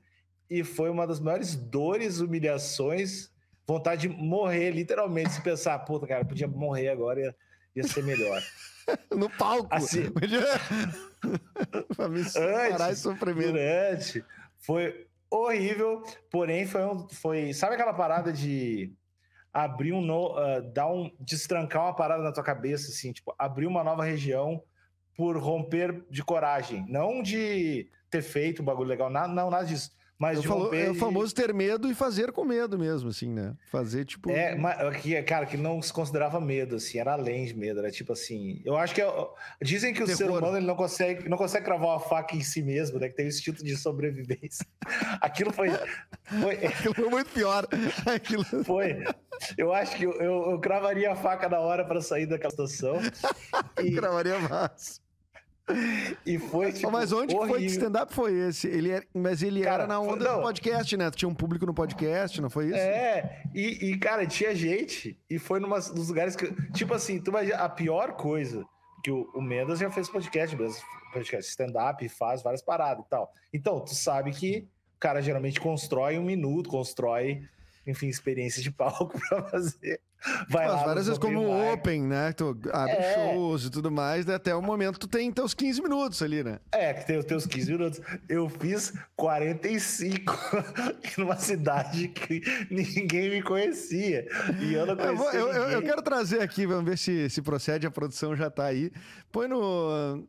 [0.50, 3.33] e foi uma das maiores dores, humilhações,
[3.66, 5.32] vontade de morrer, literalmente.
[5.32, 7.36] Se pensar, puta, cara, podia morrer agora, ia,
[7.76, 8.42] ia ser melhor.
[9.16, 9.68] no palco.
[9.72, 10.12] Assim,
[11.96, 13.52] pra me antes, sofrimento.
[13.52, 14.26] Durante,
[14.60, 18.94] foi horrível, porém foi, um, foi sabe aquela parada de
[19.52, 23.66] abrir um no, uh, dar um destrancar uma parada na tua cabeça assim, tipo, abrir
[23.66, 24.62] uma nova região
[25.16, 29.92] por romper de coragem, não de ter feito um bagulho legal, nada, não, nada disso
[30.24, 33.54] mas eu falo, é o famoso ter medo e fazer com medo mesmo, assim, né?
[33.70, 34.32] Fazer tipo.
[34.32, 37.92] É, mas, que, cara, que não se considerava medo, assim, era além de medo, era
[37.92, 38.62] tipo assim.
[38.64, 39.02] Eu acho que.
[39.02, 39.14] É,
[39.62, 40.18] dizem que o Terror.
[40.18, 43.10] ser humano ele não consegue, não consegue cravar uma faca em si mesmo, né?
[43.10, 44.66] Que tem o instinto de sobrevivência.
[45.20, 45.68] Aquilo foi.
[46.24, 46.56] foi...
[46.68, 47.68] Aquilo foi muito pior.
[48.06, 48.46] Aquilo...
[48.64, 49.04] Foi.
[49.58, 52.98] Eu acho que eu, eu, eu cravaria a faca na hora para sair daquela situação.
[53.84, 53.92] e...
[53.94, 55.02] cravaria mais.
[56.26, 57.56] E foi tipo, Mas onde horrível.
[57.56, 58.68] foi que stand-up foi esse?
[58.68, 61.12] Ele era, mas ele cara, era na onda não, do podcast, né?
[61.12, 62.78] Tinha um público no podcast, não foi isso?
[62.78, 66.54] É, e, e cara, tinha gente, e foi num dos lugares que.
[66.72, 68.66] Tipo assim, tu imagina, a pior coisa
[69.04, 70.56] que o, o Mendes já fez podcast,
[71.12, 73.32] podcast stand-up, faz várias paradas e tal.
[73.54, 77.42] Então, tu sabe que o cara geralmente constrói um minuto, constrói
[77.86, 80.00] enfim, experiências de palco para fazer.
[80.50, 82.32] Vai lá, várias vezes como o Open, né?
[82.32, 83.14] Tu abre é.
[83.14, 84.36] shows e tudo mais, né?
[84.36, 86.60] até o momento tu tem teus 15 minutos ali, né?
[86.72, 88.02] É, que tem os teus 15 minutos.
[88.30, 90.34] Eu fiz 45
[91.18, 94.26] numa cidade que ninguém me conhecia.
[94.62, 95.40] E eu não conhecia.
[95.40, 98.66] Eu, eu, eu, quero trazer aqui, vamos ver se, se procede, a produção já tá
[98.66, 98.92] aí.
[99.30, 100.26] Põe no.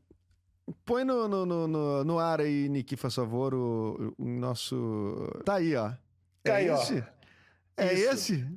[0.85, 5.31] Põe no, no, no, no ar aí, Nick, faz favor, o, o nosso.
[5.45, 5.93] Tá aí, ó.
[6.45, 6.99] É tá aí, esse?
[6.99, 7.14] ó.
[7.77, 8.12] É Isso.
[8.12, 8.49] esse?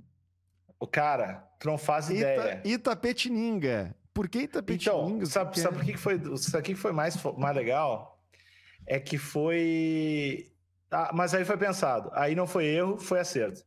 [0.80, 2.62] O cara, tu não faz Ita, ideia.
[2.64, 3.96] Itapetininga.
[4.14, 5.16] Por que Itapetininga?
[5.16, 5.62] Então, sabe, porque...
[5.62, 8.22] sabe por que foi, sabe que foi mais, mais legal?
[8.86, 10.52] É que foi...
[10.90, 12.10] Ah, mas aí foi pensado.
[12.14, 13.66] Aí não foi erro, foi acerto.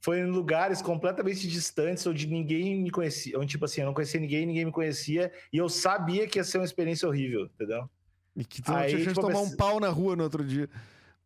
[0.00, 3.38] Foi em lugares completamente distantes, onde ninguém me conhecia.
[3.38, 5.32] Onde, tipo assim, eu não conhecia ninguém, ninguém me conhecia.
[5.52, 7.90] E eu sabia que ia ser uma experiência horrível, entendeu?
[8.36, 10.22] E que tu não aí, tinha chance tipo, de tomar um pau na rua no
[10.22, 10.68] outro dia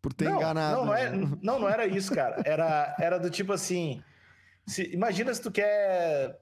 [0.00, 0.76] por ter não, enganado.
[0.76, 1.10] Não, não, é,
[1.42, 2.42] não, não era isso, cara.
[2.44, 4.02] Era, era do tipo assim.
[4.66, 6.40] Se, imagina se tu quer,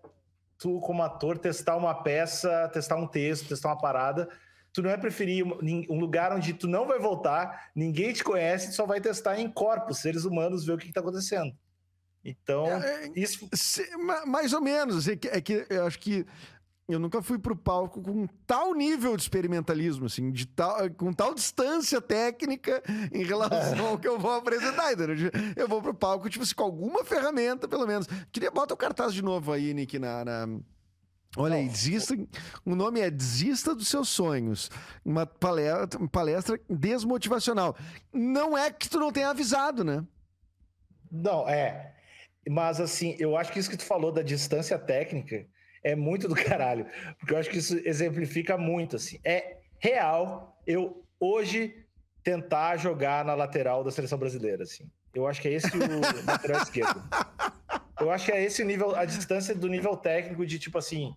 [0.59, 4.29] tu como ator, testar uma peça, testar um texto, testar uma parada.
[4.73, 8.75] Tu não é preferir um lugar onde tu não vai voltar, ninguém te conhece, tu
[8.75, 11.57] só vai testar em corpos, seres humanos, ver o que, está acontecendo.
[12.25, 13.49] Então, é, é, isso.
[14.27, 15.09] Mais ou menos.
[15.09, 16.27] É que, é que eu acho que
[16.89, 21.35] eu nunca fui pro palco com tal nível de experimentalismo, assim, de tal, com tal
[21.35, 22.83] distância técnica
[23.13, 24.95] em relação ao que eu vou apresentar.
[24.95, 25.31] Entendeu?
[25.55, 28.07] Eu vou pro palco, tipo assim, com alguma ferramenta, pelo menos.
[28.33, 30.25] Queria botar o cartaz de novo aí, Nick, na.
[30.25, 30.49] na...
[31.37, 32.17] Olha aí, desista.
[32.65, 34.71] O nome é Desista dos Seus Sonhos.
[35.05, 37.77] Uma palestra, palestra desmotivacional.
[38.11, 40.03] Não é que tu não tenha avisado, né?
[41.13, 41.95] Não, é.
[42.49, 45.47] Mas assim, eu acho que isso que tu falou da distância técnica
[45.83, 46.87] é muito do caralho,
[47.19, 49.19] porque eu acho que isso exemplifica muito, assim.
[49.25, 51.85] É real eu hoje
[52.23, 54.91] tentar jogar na lateral da seleção brasileira, assim.
[55.15, 55.81] Eu acho que é esse o
[56.27, 57.03] lateral esquerdo.
[58.01, 61.15] Eu acho que é esse o nível, a distância do nível técnico de tipo assim,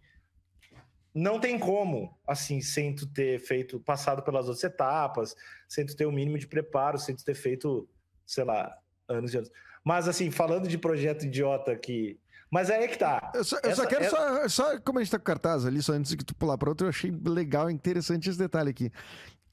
[1.14, 5.36] não tem como, assim, sem tu ter feito, passado pelas outras etapas,
[5.68, 7.88] sem tu ter o um mínimo de preparo, sem tu ter feito,
[8.26, 8.74] sei lá,
[9.08, 9.52] anos e anos.
[9.84, 12.18] Mas, assim, falando de projeto idiota que
[12.52, 13.32] mas aí é que tá.
[13.34, 14.10] Eu só, eu Essa, só quero, é...
[14.10, 16.68] só, só, como a gente tá com cartaz ali, só antes que tu pular para
[16.68, 18.92] outro, eu achei legal, interessante esse detalhe aqui.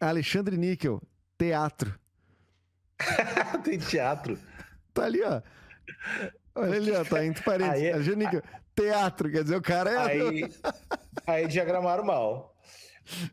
[0.01, 1.01] Alexandre Níquel,
[1.39, 1.95] teatro.
[3.63, 4.37] Tem teatro.
[4.93, 5.41] Tá ali, ó.
[6.57, 7.85] Olha ali, ó, tá entre parênteses.
[7.85, 8.43] Aí, Alexandre Níquel,
[8.75, 9.97] teatro, quer dizer, o cara é.
[9.99, 10.55] Aí,
[11.25, 12.57] aí diagramaram mal.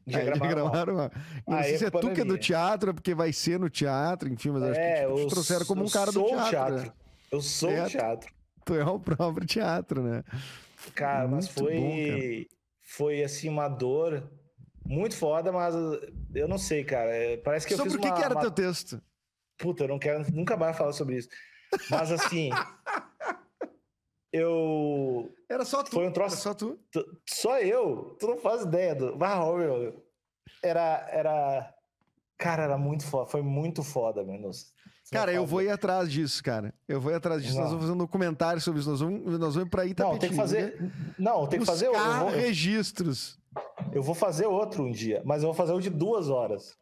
[0.05, 1.11] Diagramaram, diagramaram mal.
[1.47, 4.31] Não sei se é tu que é do teatro, é porque vai ser no teatro,
[4.31, 6.49] enfim, mas acho é, que tipo, te trouxeram como um cara do teatro.
[6.51, 6.75] teatro.
[6.81, 6.91] Né?
[7.31, 7.89] Eu sou teatro.
[7.89, 8.34] teatro
[8.65, 10.23] tu é o próprio teatro, né?
[10.93, 12.45] Cara, muito mas foi, bom, cara.
[12.81, 14.29] foi assim uma dor
[14.85, 15.73] muito foda, mas
[16.33, 17.09] eu não sei, cara.
[17.11, 18.41] É, parece que sobre eu fiz o que, uma, que era uma...
[18.41, 19.01] teu texto?
[19.57, 21.29] Puta, eu não quero nunca mais falar sobre isso.
[21.89, 22.49] Mas assim,
[24.33, 25.91] eu era só tu.
[25.91, 26.35] Foi um troço.
[26.35, 26.79] Era só tu.
[27.25, 28.17] Só eu.
[28.19, 29.17] Tu não faz ideia do.
[29.23, 30.03] Ah, meu.
[30.61, 31.75] Era era
[32.37, 33.29] Cara, era muito foda.
[33.29, 34.51] Foi muito foda, mano.
[35.11, 36.73] Cara, eu vou ir atrás disso, cara.
[36.87, 37.55] Eu vou ir atrás disso.
[37.55, 37.61] Não.
[37.61, 38.89] Nós vamos fazer um documentário sobre isso.
[38.89, 40.13] Nós vamos, nós vamos pra Itapetinga.
[40.13, 40.91] Não, tem que fazer.
[41.17, 41.87] Não, tem que fazer.
[41.87, 42.29] Eu vou...
[42.29, 43.39] registros.
[43.93, 46.75] Eu vou fazer outro um dia, mas eu vou fazer um de duas horas.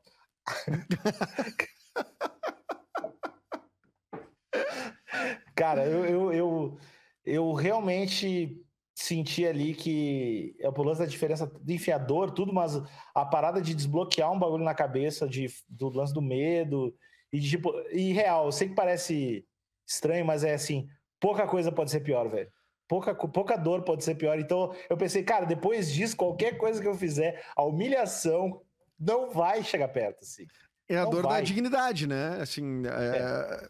[5.55, 6.77] cara, eu, eu, eu,
[7.25, 8.59] eu realmente
[8.95, 12.81] senti ali que é o lance da diferença de enfiador, tudo, mas
[13.13, 16.95] a parada de desbloquear um bagulho na cabeça de, do lance do medo
[17.33, 19.43] E, tipo, e real, eu sei que parece
[19.87, 20.87] estranho, mas é assim,
[21.19, 22.49] pouca coisa pode ser pior, velho.
[22.87, 24.37] Pouca, pouca dor pode ser pior.
[24.37, 28.61] Então eu pensei, cara, depois disso, qualquer coisa que eu fizer, a humilhação
[28.99, 30.45] não vai chegar perto, assim.
[30.87, 31.41] É a Não dor vai.
[31.41, 32.37] da dignidade, né?
[32.39, 33.67] Assim, é...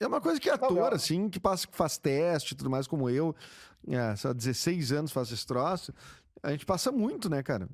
[0.00, 0.88] é uma coisa que ator, Não, não.
[0.88, 3.32] assim, que passa, faz teste e tudo mais, como eu,
[3.86, 5.94] é, só 16 anos faz esse troço,
[6.42, 7.68] a gente passa muito, né, cara?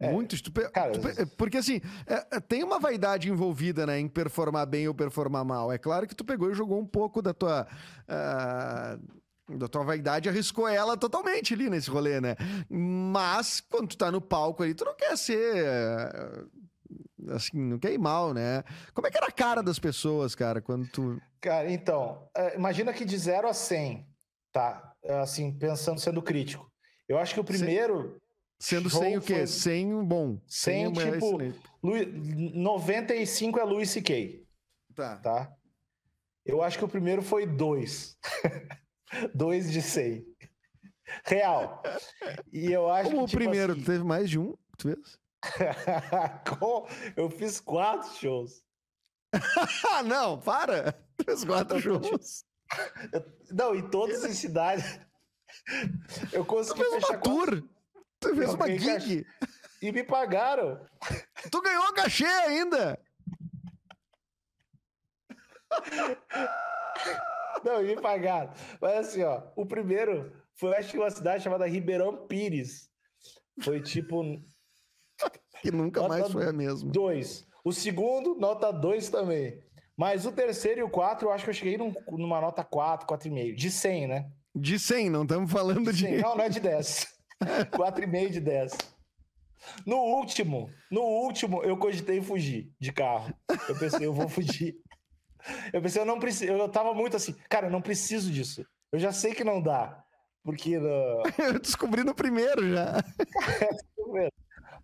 [0.00, 0.42] É, Muito.
[0.42, 4.66] tu pe- cara, tu pe- porque assim, é, tem uma vaidade envolvida, né, em performar
[4.66, 5.70] bem ou performar mal.
[5.70, 7.66] É claro que tu pegou e jogou um pouco da tua.
[8.08, 8.98] ah,
[9.58, 12.36] da tua vaidade, arriscou ela totalmente ali nesse rolê, né?
[12.70, 15.66] Mas, quando tu tá no palco ali, tu não quer ser.
[15.66, 16.44] ah,
[17.34, 18.64] Assim, não quer ir mal, né?
[18.94, 21.20] Como é que era a cara das pessoas, cara, quando tu.
[21.40, 24.06] Cara, então, é, imagina que de 0 a 100,
[24.52, 24.92] tá?
[25.20, 26.66] Assim, pensando, sendo crítico.
[27.08, 28.16] Eu acho que o primeiro,
[28.60, 29.34] Sendo Show sem o quê?
[29.38, 30.38] foi- Sem um bom.
[30.46, 31.60] Sem, uma tipo, excelente.
[31.82, 34.46] Lu- 95 é Louis C.K.,
[34.94, 35.16] Tá.
[35.16, 35.52] tá?
[36.44, 38.18] Eu acho que o primeiro foi 2.
[39.34, 40.26] 2 de 100.
[41.24, 41.82] Real.
[42.52, 45.18] E eu acho Como que, o tipo primeiro, assim, teve mais de um, tu fez?
[47.16, 48.62] eu fiz quatro shows.
[49.90, 50.94] Ah, não, para!
[51.24, 52.44] Fez quatro shows.
[53.50, 55.00] Não, em todas as cidades.
[56.32, 57.68] Eu consegui fechar uma quatro tour.
[58.20, 59.26] Tu fez Eu uma gig.
[59.82, 60.80] e me pagaram.
[61.50, 62.98] Tu ganhou cachê ainda.
[67.64, 68.52] Não, e me pagaram.
[68.80, 72.88] Mas assim, ó, o primeiro foi, acho que uma cidade chamada Ribeirão Pires.
[73.62, 74.22] Foi tipo
[75.62, 76.90] Que nunca Nota mais foi a mesma.
[76.90, 77.46] dois.
[77.62, 79.62] O segundo, nota 2 também.
[79.94, 83.06] Mas o terceiro e o quatro, eu acho que eu cheguei num- numa nota 4,
[83.06, 83.54] 4,5.
[83.54, 84.30] De 100, né?
[84.54, 86.06] De 100, não estamos falando de.
[86.06, 86.18] 100.
[86.22, 87.06] Não, não é de 10.
[87.72, 88.72] 4,5 de 10.
[89.86, 93.34] No último, no último, eu cogitei fugir de carro.
[93.68, 94.74] Eu pensei, eu vou fugir.
[95.72, 96.52] Eu pensei, eu não preciso.
[96.52, 98.64] Eu tava muito assim, cara, eu não preciso disso.
[98.92, 100.02] Eu já sei que não dá.
[100.42, 100.76] Porque.
[100.78, 103.02] uh, Eu descobri no primeiro já.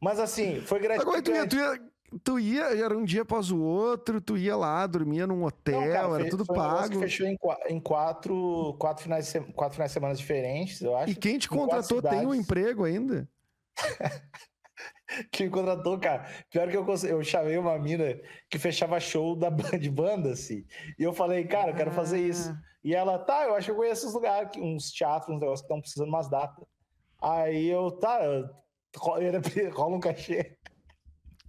[0.01, 1.49] Mas assim, foi Agora tu ia, gratificante.
[1.49, 1.91] tu ia,
[2.23, 5.93] tu ia, era um dia após o outro, tu ia lá, dormia num hotel, Não,
[5.93, 6.99] cara, era fe- tudo foi um pago.
[7.01, 7.37] fechou em,
[7.69, 11.11] em quatro, quatro, finais de quatro finais de semana diferentes, eu acho.
[11.13, 13.29] E quem te contratou tem um emprego ainda?
[15.31, 16.29] Que me contratou, cara.
[16.51, 20.65] Pior que eu, eu chamei uma mina que fechava show da de banda, assim.
[20.99, 22.51] E eu falei, cara, eu quero fazer isso.
[22.51, 22.61] Ah.
[22.83, 25.67] E ela, tá, eu acho que eu conheço os lugares, uns teatros, uns negócios que
[25.67, 26.65] estão precisando umas datas.
[27.23, 28.19] Aí eu, tá,
[28.97, 29.19] ro-
[29.73, 30.57] rola um cachê.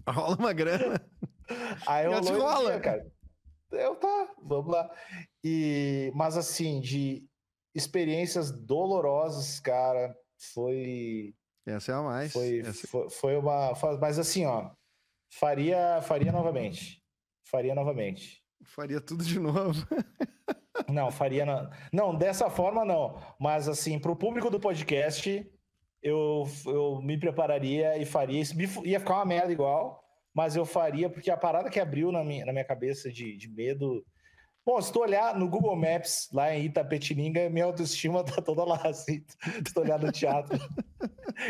[0.11, 1.01] Rola uma grana.
[1.85, 2.79] Aí eu esse rola.
[2.79, 3.05] cara.
[3.71, 4.89] Eu tá, vamos lá.
[5.43, 7.25] E, mas assim, de
[7.75, 10.15] experiências dolorosas, cara,
[10.53, 11.35] foi
[11.65, 12.31] Essa é a mais.
[12.31, 14.71] foi, Essa- foi, foi uma, mas assim, ó,
[15.33, 17.03] faria, faria novamente.
[17.49, 18.41] Faria novamente.
[18.63, 19.85] Faria tudo de novo.
[20.89, 21.69] Não, faria na...
[21.91, 25.45] não, dessa forma não, mas assim, para o público do podcast,
[26.01, 28.55] eu, eu me prepararia e faria isso.
[28.85, 32.45] Ia ficar uma merda igual, mas eu faria, porque a parada que abriu na minha,
[32.45, 34.05] na minha cabeça de, de medo.
[34.65, 38.81] Bom, se tu olhar no Google Maps, lá em Itapetininga, minha autoestima tá toda lá,
[38.83, 39.23] assim.
[39.65, 40.59] Se tu olhar no teatro,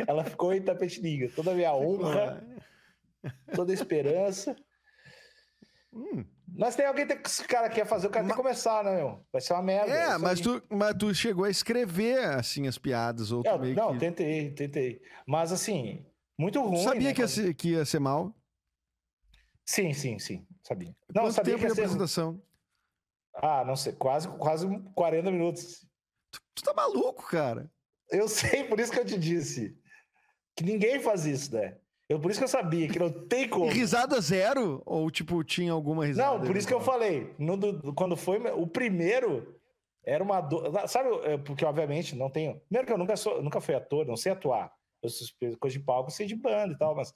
[0.07, 1.29] ela ficou em Itapetininga.
[1.35, 2.43] Toda a minha honra,
[3.55, 4.55] toda a esperança.
[5.97, 6.23] Hum.
[6.47, 9.25] Mas tem alguém que esse cara quer fazer, o cara tem que começar, né, meu?
[9.31, 9.91] Vai ser uma merda.
[9.91, 13.75] É, mas tu, mas tu chegou a escrever, assim, as piadas, ou tu Eu- meio
[13.75, 13.99] não, que...
[13.99, 15.01] tentei, tentei.
[15.25, 16.05] Mas assim,
[16.37, 16.77] muito ruim.
[16.77, 18.33] Tu sabia né, que, ia ser, que ia ser mal?
[19.65, 20.95] Sim, sim, sim, sabia.
[21.13, 21.81] Não, Quanto sabia tempo que de ia ser...
[21.81, 22.41] apresentação?
[23.33, 25.85] Ah, não sei, quase, quase 40 minutos.
[26.55, 27.69] Tu tá maluco, cara.
[28.09, 29.77] Eu sei, por isso que eu te disse.
[30.55, 31.77] Que ninguém faz isso, né?
[32.09, 33.69] Eu, por isso que eu sabia que não tem E como.
[33.69, 34.81] risada zero?
[34.85, 36.37] Ou, tipo, tinha alguma risada?
[36.37, 37.33] Não, por isso que eu falei.
[37.37, 39.59] no do- quando foi o primeiro,
[40.05, 40.71] era uma dor.
[40.87, 42.59] Sabe, é, porque obviamente não tenho.
[42.61, 44.71] Primeiro que eu nunca, sou, nunca fui ator, não sei atuar.
[45.03, 45.27] Eu sou
[45.59, 47.13] coisa de palco, sei de banda e tal, mas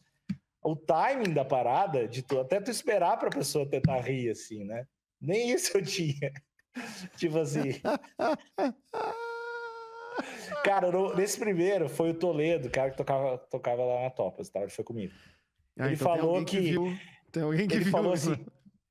[0.63, 4.85] o timing da parada, de tu, até tu esperar pra pessoa tentar rir, assim, né?
[5.21, 6.31] Nem isso eu tinha.
[7.17, 7.79] tipo assim.
[10.63, 14.49] Cara, no- nesse primeiro foi o Toledo, o cara que tocava, tocava lá na Topas,
[14.49, 14.59] tá?
[14.61, 15.13] Ele foi comigo.
[15.79, 16.97] Ah, ele então falou alguém que- viu-
[17.31, 17.91] Tem alguém que Ele viu.
[17.91, 18.31] falou isso.
[18.33, 18.45] assim,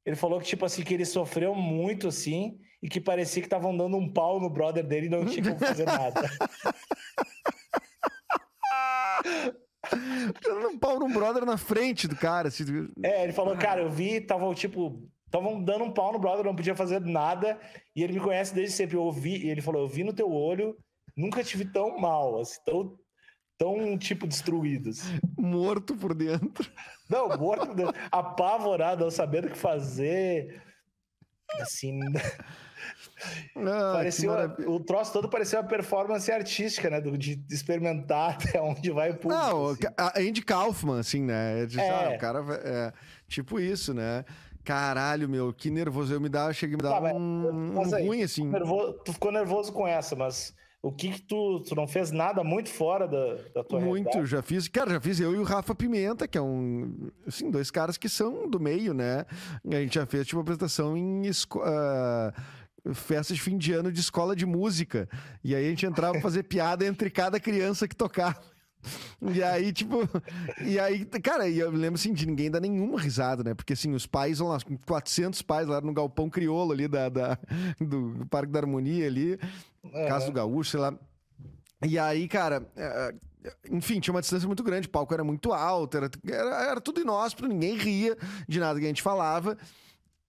[0.05, 3.77] ele falou que tipo assim que ele sofreu muito assim e que parecia que estavam
[3.77, 6.23] dando um pau no brother dele e não tinha como fazer nada.
[10.43, 12.49] Dando um pau num brother na frente do cara.
[12.49, 12.65] Assim,
[13.03, 16.55] É, ele falou, cara, eu vi, estavam tipo, estavam dando um pau no brother, não
[16.55, 17.59] podia fazer nada,
[17.95, 20.31] e ele me conhece desde sempre, eu ouvi, e ele falou, eu vi no teu
[20.31, 20.77] olho,
[21.17, 22.99] nunca te vi tão mal, assim, tão,
[23.59, 25.03] tão, tipo, destruídos.
[25.37, 26.71] Morto por dentro.
[27.09, 27.95] Não, morto por dentro.
[28.11, 30.63] Apavorado, não sabendo o que fazer.
[31.61, 32.01] Assim.
[33.55, 34.31] Ah, parecia
[34.67, 37.01] o troço todo parecia uma performance artística, né?
[37.01, 39.43] De, experimentar até onde vai o público.
[39.43, 39.83] Não, assim.
[39.97, 41.67] a Andy Kaufman, assim, né?
[41.67, 41.91] De, é.
[41.91, 42.93] Ah, o cara é
[43.29, 44.25] tipo isso, né?
[44.65, 46.13] Caralho, meu, que nervoso.
[46.13, 48.47] Eu me dá, cheguei a me dar tá, um, um aí, ruim, assim.
[48.47, 52.43] Nervoso, tu ficou nervoso com essa, mas o que que tu, tu não fez nada
[52.43, 54.31] muito fora da, da tua Muito, realidade?
[54.31, 54.67] já fiz.
[54.67, 58.09] Cara, já fiz eu e o Rafa Pimenta, que é um, assim, dois caras que
[58.09, 59.27] são do meio, né?
[59.71, 61.61] A gente já fez, tipo, apresentação em esco...
[61.61, 62.33] Uh,
[62.95, 65.07] festas de fim de ano de escola de música.
[65.45, 68.41] E aí a gente entrava pra fazer piada entre cada criança que tocava.
[69.21, 70.09] E aí, tipo,
[70.65, 73.55] e aí, cara, eu lembro assim de ninguém dar nenhuma risada, né?
[73.55, 77.39] Porque assim, os pais vão lá, 400 pais lá no galpão crioulo ali da, da
[77.79, 79.39] do Parque da Harmonia ali,
[79.93, 80.09] é.
[80.09, 80.95] Casa do Gaúcho, sei lá.
[81.87, 83.15] E aí, cara, é,
[83.45, 86.81] é, enfim, tinha uma distância muito grande, o palco era muito alto, era, era, era
[86.81, 88.17] tudo inóspito, ninguém ria
[88.47, 89.57] de nada que a gente falava.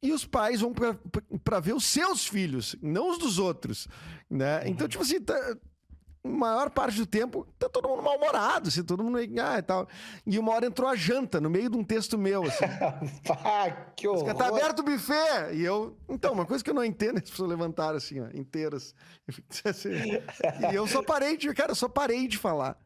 [0.02, 0.74] E os pais vão
[1.44, 3.88] para ver os seus filhos, não os dos outros,
[4.30, 4.68] né?
[4.68, 5.36] Então, tipo assim, tá,
[6.24, 9.18] maior parte do tempo, tá todo mundo mal-humorado, assim, todo mundo.
[9.18, 9.88] Ah, e tal.
[10.26, 12.66] E uma hora entrou a janta no meio de um texto meu, assim.
[13.44, 14.36] ah, que horror.
[14.36, 15.54] Tá aberto o buffet!
[15.54, 15.98] E eu.
[16.08, 18.94] Então, uma coisa que eu não entendo, as pessoas levantaram assim, ó, inteiras.
[19.64, 19.90] Assim,
[20.72, 21.54] e eu só parei de.
[21.54, 22.78] Cara, eu só parei de falar.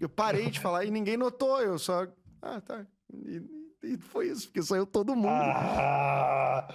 [0.00, 2.06] Eu parei de falar e ninguém notou, eu só.
[2.42, 2.86] Ah, tá.
[3.12, 3.40] E,
[3.84, 5.28] e foi isso, porque saiu todo mundo.
[5.28, 6.68] Ah,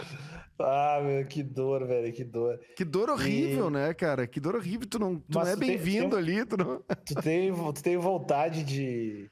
[0.59, 2.59] ah, meu, que dor, velho, que dor.
[2.75, 3.71] Que dor horrível, e...
[3.71, 4.27] né, cara?
[4.27, 4.87] Que dor horrível.
[4.87, 6.45] Tu não, tu não é bem-vindo ali.
[6.45, 6.81] Tu, não...
[7.05, 9.29] tu, tem, tu tem vontade de,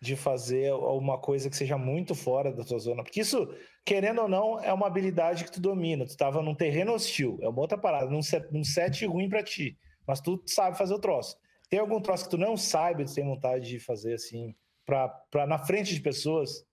[0.00, 3.04] de fazer uma coisa que seja muito fora da tua zona.
[3.04, 3.48] Porque isso,
[3.84, 6.06] querendo ou não, é uma habilidade que tu domina.
[6.06, 9.42] Tu tava num terreno hostil, é uma outra parada, num set, num set ruim para
[9.42, 9.78] ti.
[10.06, 11.36] Mas tu sabe fazer o troço.
[11.70, 14.54] Tem algum troço que tu não sabe, tu tem vontade de fazer assim,
[14.84, 16.64] pra, pra na frente de pessoas?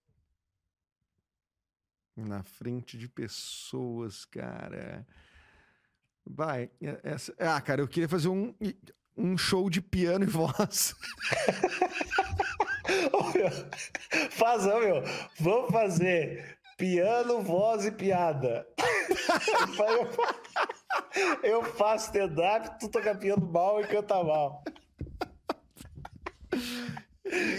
[2.16, 5.06] Na frente de pessoas, cara.
[6.26, 6.70] Vai.
[7.04, 7.34] Essa...
[7.40, 8.54] Ah, cara, eu queria fazer um,
[9.18, 10.96] um show de piano e voz.
[14.32, 15.04] Faz, meu.
[15.40, 18.68] Vamos fazer piano, voz e piada.
[21.44, 24.64] eu faço stand-up, tu toca piano mal e canta mal.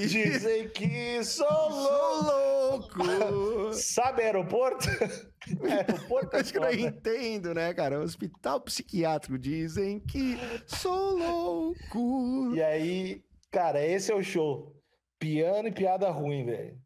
[0.00, 3.72] Dizem que sou louco.
[3.72, 4.86] Sabe aeroporto?
[5.64, 8.00] aeroporto é Acho que não entendo, né, cara?
[8.00, 9.38] Hospital psiquiátrico.
[9.38, 12.54] Dizem que sou louco.
[12.54, 14.76] E aí, cara, esse é o show.
[15.18, 16.76] Piano e piada ruim, velho.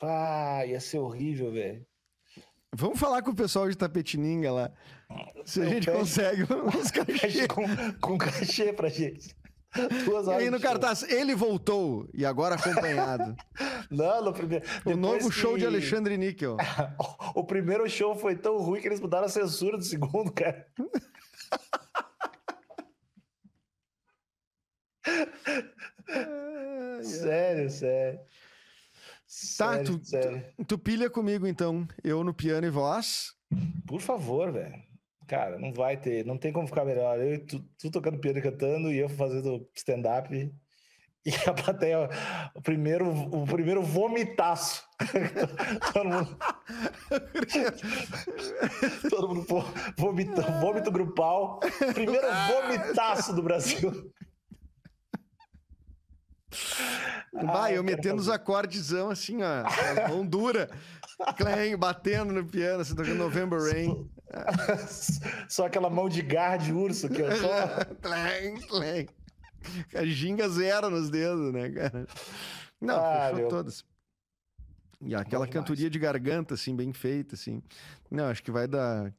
[0.00, 1.84] Ah, ia ser horrível, velho.
[2.74, 4.72] Vamos falar com o pessoal de Tapetininga lá.
[5.46, 7.48] Se a gente consegue uns cachê.
[7.48, 7.64] Com,
[8.00, 9.34] com cachê pra gente.
[10.04, 13.36] Duas horas e aí no cartaz, ele voltou e agora acompanhado.
[13.90, 14.64] Não, no primeiro.
[14.84, 15.36] O novo que...
[15.36, 16.56] show de Alexandre Níquel.
[17.34, 20.66] o primeiro show foi tão ruim que eles mudaram a censura do segundo, cara.
[27.02, 28.18] sério, sério.
[28.18, 28.24] Tá,
[29.26, 30.44] sério, tu, sério.
[30.58, 33.34] Tu, tu pilha comigo então, eu no piano e voz.
[33.86, 34.85] Por favor, velho.
[35.26, 37.18] Cara, não vai ter, não tem como ficar melhor.
[37.18, 40.52] Eu tu, tu tocando piano e cantando e eu fazendo stand-up.
[41.26, 42.08] E a plateia,
[42.54, 44.84] o primeiro, o primeiro vomitaço.
[45.92, 46.38] Todo mundo.
[49.10, 49.44] Todo mundo
[49.98, 51.58] vomita, vômito grupal.
[51.92, 54.12] Primeiro vomitaço do Brasil.
[57.32, 60.70] Vai, eu metendo os acordezão assim, ó, mão dura,
[61.36, 64.08] clang, batendo no piano, assim, tocando November Rain.
[65.48, 67.84] Só aquela mão de garra de urso que eu só.
[68.02, 69.06] clang, clang.
[69.94, 72.06] A ginga zero nos dedos, né, cara?
[72.80, 73.48] Não, ah, fechou meu...
[73.48, 73.84] todas.
[75.00, 77.62] E aquela cantoria de garganta, assim, bem feita, assim.
[78.10, 79.12] Não, acho que vai dar.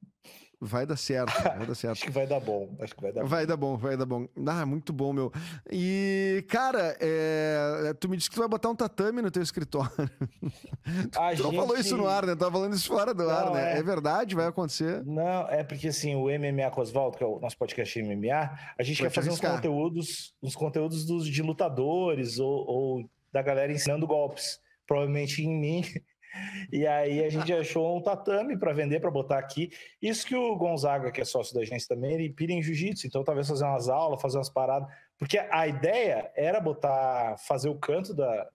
[0.59, 1.93] Vai dar certo, vai dar certo.
[1.97, 2.75] Acho que vai dar bom.
[2.79, 3.47] Acho que vai dar vai bom.
[3.47, 4.27] dar bom, vai dar bom.
[4.47, 5.31] Ah, muito bom, meu.
[5.71, 7.93] E, cara, é...
[7.99, 9.91] tu me disse que tu vai botar um tatame no teu escritório.
[11.15, 11.43] A tu gente...
[11.43, 12.33] não falou isso no ar, né?
[12.33, 13.75] Tu tava falando isso fora do não, ar, né?
[13.75, 13.77] É...
[13.77, 13.83] é...
[13.83, 14.33] verdade?
[14.33, 15.05] Vai acontecer?
[15.05, 18.33] Não, é porque assim, o MMA com Oswaldo, que é o nosso podcast MMA,
[18.79, 23.43] a gente Pode quer fazer uns conteúdos, uns conteúdos dos, de lutadores ou, ou da
[23.43, 24.59] galera ensinando golpes.
[24.87, 25.83] Provavelmente em mim
[26.71, 29.71] e aí a gente achou um tatame para vender, para botar aqui.
[30.01, 33.23] Isso que o Gonzaga, que é sócio da agência também, ele pira em jiu-jitsu, então
[33.23, 34.89] talvez fazer umas aulas, fazer umas paradas.
[35.17, 38.49] Porque a ideia era botar, fazer o canto da,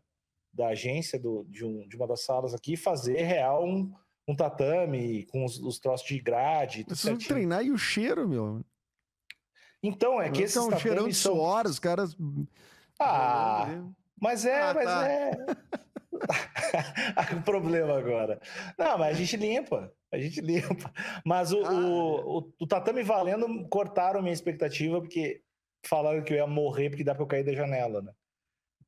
[0.53, 3.93] da agência, do, de, um, de uma das salas aqui, fazer real um,
[4.29, 6.85] um tatame com os, os troços de grade.
[6.85, 8.65] Tudo treinar e o cheiro, meu.
[9.83, 12.17] Então, é que esses é um cheirão de suor, os caras
[13.01, 13.83] Ah,
[14.23, 15.09] mas é, Ah, mas tá.
[15.11, 15.33] é.
[17.37, 18.41] o problema agora.
[18.79, 19.93] Não, mas a gente limpa.
[20.13, 20.93] A gente limpa.
[21.27, 25.43] Mas o, Ah, o, o, o tatame valendo cortaram minha expectativa, porque
[25.85, 28.13] falaram que eu ia morrer porque dá pra eu cair da janela, né?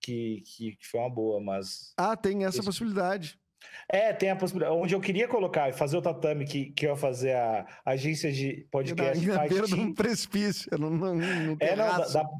[0.01, 1.93] Que, que, que foi uma boa, mas.
[1.97, 2.66] Ah, tem essa Isso.
[2.66, 3.39] possibilidade.
[3.88, 4.76] É, tem a possibilidade.
[4.76, 8.32] Onde eu queria colocar e fazer o tatame, que, que eu ia fazer a agência
[8.32, 9.26] de podcast.
[9.26, 12.30] na, beira de um precipício, não, não, não É, não, dá, dá,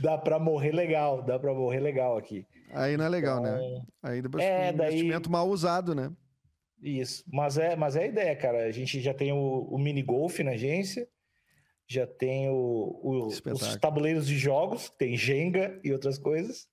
[0.00, 2.46] dá pra morrer legal, dá pra morrer legal aqui.
[2.72, 3.50] Aí não é legal, né?
[3.50, 6.10] Então, Aí depois É, um daí- investimento mal usado, né?
[6.82, 8.64] Isso, mas é, mas é a ideia, cara.
[8.66, 9.38] A gente já tem o,
[9.70, 11.06] o mini golf na agência,
[11.88, 16.66] já tem o, o- os tabuleiros de jogos, tem Jenga e outras coisas,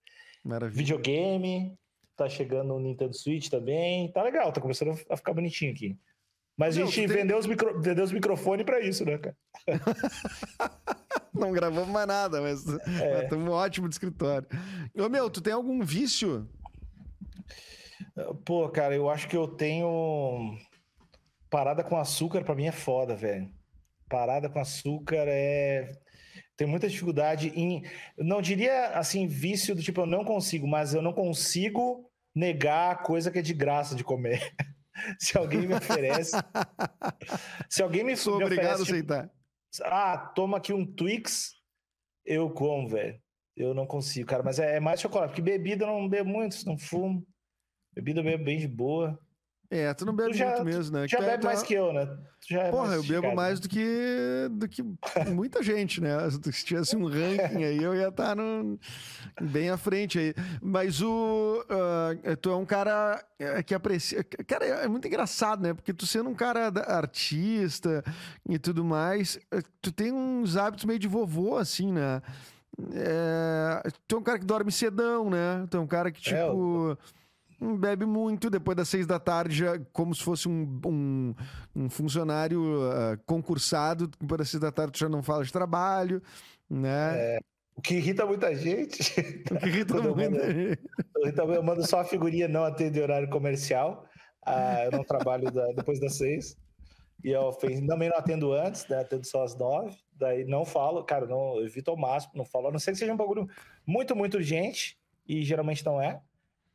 [0.44, 0.78] Maravilha.
[0.78, 1.78] videogame,
[2.24, 5.98] tá chegando o Nintendo Switch também, tá legal, tá começando a ficar bonitinho aqui.
[6.58, 9.18] Mas a Não, gente tu tem- vendeu, os micro, vendeu os microfones pra isso, né,
[9.18, 9.36] cara?
[11.34, 12.64] Não gravamos mais nada, mas
[13.02, 13.24] É.
[13.24, 14.48] estamos ótimo de escritório.
[14.96, 16.48] Ô, meu, tu tem algum vício?
[18.46, 20.58] Pô, cara, eu acho que eu tenho.
[21.50, 23.50] Parada com açúcar pra mim é foda, velho.
[24.10, 25.92] Parada com açúcar é.
[26.58, 27.84] Tem muita dificuldade em.
[28.18, 32.96] Não diria assim, vício do tipo, eu não consigo, mas eu não consigo negar a
[32.96, 34.54] coisa que é de graça de comer.
[35.20, 36.36] Se alguém me oferece.
[37.70, 39.02] Se alguém me, Sou me obrigado a oferece.
[39.02, 39.32] tipo, aceitar.
[39.84, 41.54] ah, toma aqui um Twix,
[42.26, 43.20] eu como, velho.
[43.56, 44.44] Eu não consigo, cara.
[44.44, 47.26] Mas é, é mais chocolate, porque bebida eu não bebo muito, não fumo.
[47.94, 49.20] Bebida eu bebo bem de boa.
[49.74, 51.06] É, tu não bebe Tu já- muito mesmo, né?
[51.08, 52.06] Tu já Tu é- bebe é- mais que eu, né?
[52.06, 53.62] Tu já é Porra, eu bebo esticado, mais né?
[53.62, 54.84] do que, do que
[55.32, 56.12] muita gente, né?
[56.52, 58.78] Se tivesse um ranking aí, eu ia estar no,
[59.42, 60.34] bem à frente aí.
[60.62, 61.64] Mas o.
[61.70, 64.22] ah, tu é um cara eh, que aprecia.
[64.46, 65.74] Cara, é muito engraçado, né?
[65.74, 68.04] Porque tu sendo um cara artista
[68.50, 72.22] e tudo mais, eh, tu tem uns hábitos meio de vovô, assim, né?
[72.94, 75.66] É, tu é um cara que dorme cedão, né?
[75.70, 76.98] Tu é um cara que, É, tipo.
[77.62, 81.36] Bebe muito, depois das seis da tarde, já, como se fosse um, um,
[81.76, 86.24] um funcionário ah, concursado, depois das seis da tarde tu já não fala de trabalho,
[86.68, 87.38] né?
[87.76, 89.02] O que irrita muita gente.
[89.52, 90.40] O que irrita quando eu muito.
[91.24, 94.06] Então eu mando só a figurinha não atende horário comercial.
[94.44, 96.58] Ah, eu não trabalho da- depois das seis.
[97.24, 99.00] E eu fiz, também não atendo antes, né?
[99.00, 99.96] Atendo só às nove.
[100.14, 102.98] Daí não falo, cara, não eu evito ao máximo, não falo, a não ser que
[102.98, 103.48] seja um bagulho
[103.86, 104.98] muito, muito urgente,
[105.28, 106.20] e geralmente não é.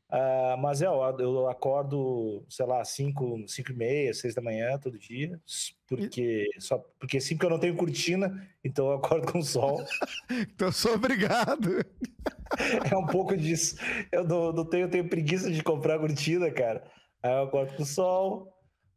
[0.09, 4.79] Ah, mas é, eu, eu acordo, sei lá, 5, cinco e meia, 6 da manhã
[4.79, 5.41] todo dia,
[5.87, 9.85] porque só porque assim que eu não tenho cortina, então eu acordo com sol.
[10.31, 11.71] Então eu sou obrigado.
[12.91, 13.77] É um pouco disso.
[14.11, 16.89] Eu não, não tenho, eu tenho preguiça de comprar cortina, cara.
[17.21, 18.53] Aí eu acordo com sol,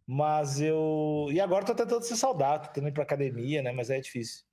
[0.06, 1.28] mas eu.
[1.32, 3.72] E agora tô tentando ser saudável, tô tentando ir pra academia, né?
[3.72, 4.44] Mas é difícil.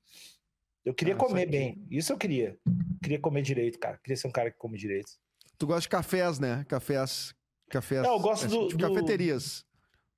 [0.83, 1.87] Eu queria Ah, comer bem.
[1.91, 2.57] Isso eu queria.
[3.03, 3.99] Queria comer direito, cara.
[3.99, 5.13] Queria ser um cara que come direito.
[5.59, 6.65] Tu gosta de cafés, né?
[6.69, 7.35] Cafés.
[7.71, 8.03] Cafés.
[8.03, 9.65] Não, eu gosto assim, do- tipo do- cafeterias.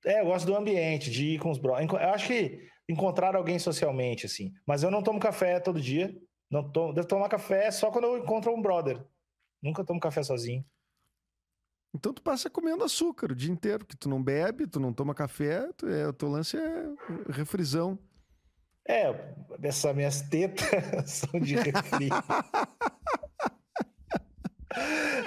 [0.05, 1.91] É, eu gosto do ambiente, de ir com os brothers.
[1.91, 4.51] Eu acho que encontrar alguém socialmente, assim.
[4.65, 6.13] Mas eu não tomo café todo dia.
[6.49, 9.03] Não tomo, devo tomar café só quando eu encontro um brother.
[9.61, 10.65] Nunca tomo café sozinho.
[11.93, 15.13] Então tu passa comendo açúcar o dia inteiro, porque tu não bebe, tu não toma
[15.15, 16.83] café, tu, é, o teu lance é
[17.29, 17.97] refrisão.
[18.87, 19.07] É,
[19.61, 22.09] essas minhas tetas são de refri.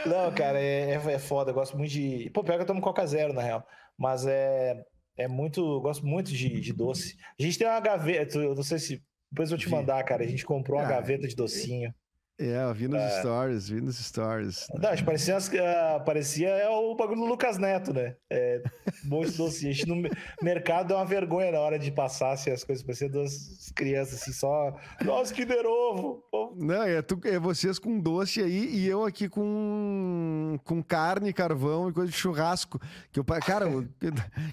[0.07, 1.51] Não, cara, é, é, é foda.
[1.51, 2.31] Eu gosto muito de.
[2.31, 3.67] Pô, pior que eu tomo Coca Zero, na real.
[3.99, 4.83] Mas é,
[5.17, 5.61] é muito.
[5.61, 7.17] Eu gosto muito de, de doce.
[7.39, 8.39] A gente tem uma gaveta.
[8.39, 9.03] Eu não sei se.
[9.31, 10.23] Depois eu vou te mandar, cara.
[10.25, 11.93] A gente comprou uma Ah, gaveta de docinho.
[12.39, 14.67] É, eu vi nos stories, vi nos stories.
[14.75, 18.17] Não, acho que parecia, ah, parecia é o bagulho do Lucas Neto, né?
[18.31, 18.63] É,
[19.05, 19.71] monte docinho.
[19.71, 20.11] A gente no me-
[20.43, 22.83] mercado é uma vergonha na hora de passar assim, as coisas.
[22.85, 24.75] Parecia duas crianças assim, só.
[25.05, 26.25] Nossa, que Ovo!
[26.57, 31.89] Não, é, tu, é vocês com doce aí e eu aqui com, com carne, carvão
[31.89, 32.81] e coisa de churrasco.
[33.13, 33.87] Que eu, cara, eu,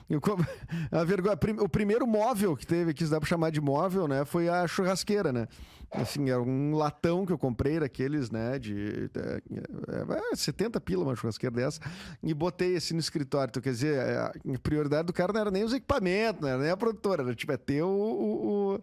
[0.10, 0.22] eu,
[0.92, 4.26] a vergonha, o primeiro móvel que teve aqui, se dá pra chamar de móvel, né?
[4.26, 5.48] Foi a churrasqueira, né?
[5.92, 8.58] Assim, era um latão que eu comprei daqueles, né?
[8.58, 11.82] De é, é, 70 pila uma churrasqueira dessa.
[12.24, 13.50] E botei assim no escritório.
[13.52, 14.32] Então, quer dizer, é, a
[14.64, 17.52] prioridade do cara não era nem os equipamentos, não era nem a produtora, era tipo,
[17.52, 18.80] é ter o, o, o-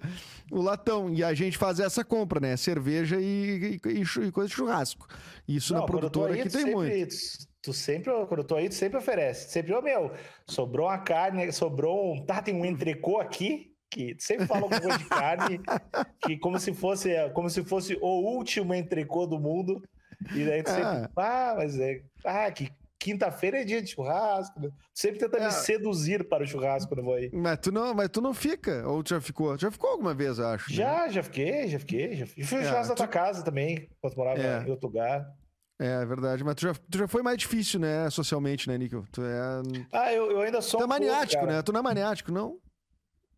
[0.52, 1.08] o latão.
[1.10, 2.54] E a gente faz essa compra, né?
[2.56, 5.06] Cerveja e, e, e coisa de churrasco.
[5.48, 7.08] Isso Não, na produtora aqui tu tem muito.
[7.08, 9.50] Tu, tu sempre, quando eu tô aí, tu sempre oferece.
[9.50, 10.12] Sempre, ô meu,
[10.46, 12.24] sobrou uma carne, sobrou um.
[12.26, 15.60] Tá, tem um entrecô aqui, que tu sempre fala alguma coisa de carne,
[16.24, 19.82] que como se fosse, como se fosse o último entrecô do mundo.
[20.34, 20.86] E daí tu sempre.
[20.86, 21.10] Ah.
[21.16, 22.02] Ah, mas é.
[22.24, 24.58] Ah, que quinta-feira é dia de churrasco.
[24.60, 24.68] né?
[24.68, 25.44] Tu sempre tenta É.
[25.46, 27.30] me seduzir para o churrasco eu vou aí.
[27.32, 29.56] Mas tu, não, mas tu não fica, ou tu já ficou?
[29.56, 30.70] Tu já ficou alguma vez, eu acho.
[30.70, 30.76] né?
[30.76, 32.16] Já, já fiquei, já fiquei.
[32.16, 32.42] Já fui.
[32.42, 34.62] É, churrasco da tu- tua casa também, quando morava É.
[34.66, 35.26] em outro lugar.
[35.78, 36.42] É, é verdade.
[36.42, 39.04] Mas tu já, tu já foi mais difícil, né, socialmente, né, Níquel?
[39.12, 39.38] Tu é.
[39.92, 40.80] Ah, eu, eu ainda sou.
[40.80, 41.56] Tu é um pouco, maniático, cara.
[41.56, 41.62] né?
[41.62, 42.56] Tu não é maniático, não?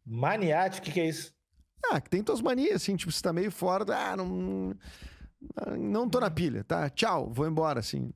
[0.08, 1.32] Maniático, o que, que é isso?
[1.90, 3.84] Ah, que tem tuas manias, assim, tipo, você tá meio fora.
[3.94, 4.74] Ah, não.
[5.78, 6.90] Não tô na pilha, tá?
[6.90, 8.12] Tchau, vou embora, assim.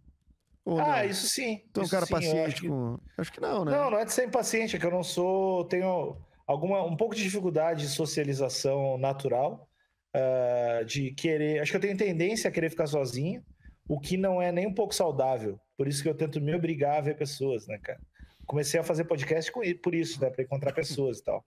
[0.64, 1.04] Ou ah, não?
[1.04, 1.60] isso sim.
[1.74, 2.98] É um cara sim, paciente acho que- com.
[3.16, 3.72] Acho que não, né?
[3.72, 5.64] Não, não é de ser impaciente, é que eu não sou.
[5.66, 6.16] Tenho
[6.46, 9.68] alguma, um pouco de dificuldade de socialização natural,
[10.14, 11.60] ah, de querer.
[11.60, 13.44] Acho que eu tenho tendência a querer ficar sozinho,
[13.88, 15.58] o que não é nem um pouco saudável.
[15.76, 18.00] Por isso que eu tento me obrigar a ver pessoas, né, cara?
[18.46, 20.28] Comecei a fazer podcast com, por isso, né?
[20.30, 21.44] Pra encontrar pessoas e tal.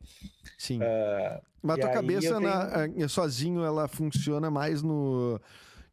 [0.57, 0.79] Sim.
[0.81, 5.39] Ah, Mas e tua cabeça na- eh, sozinho, ela funciona mais no.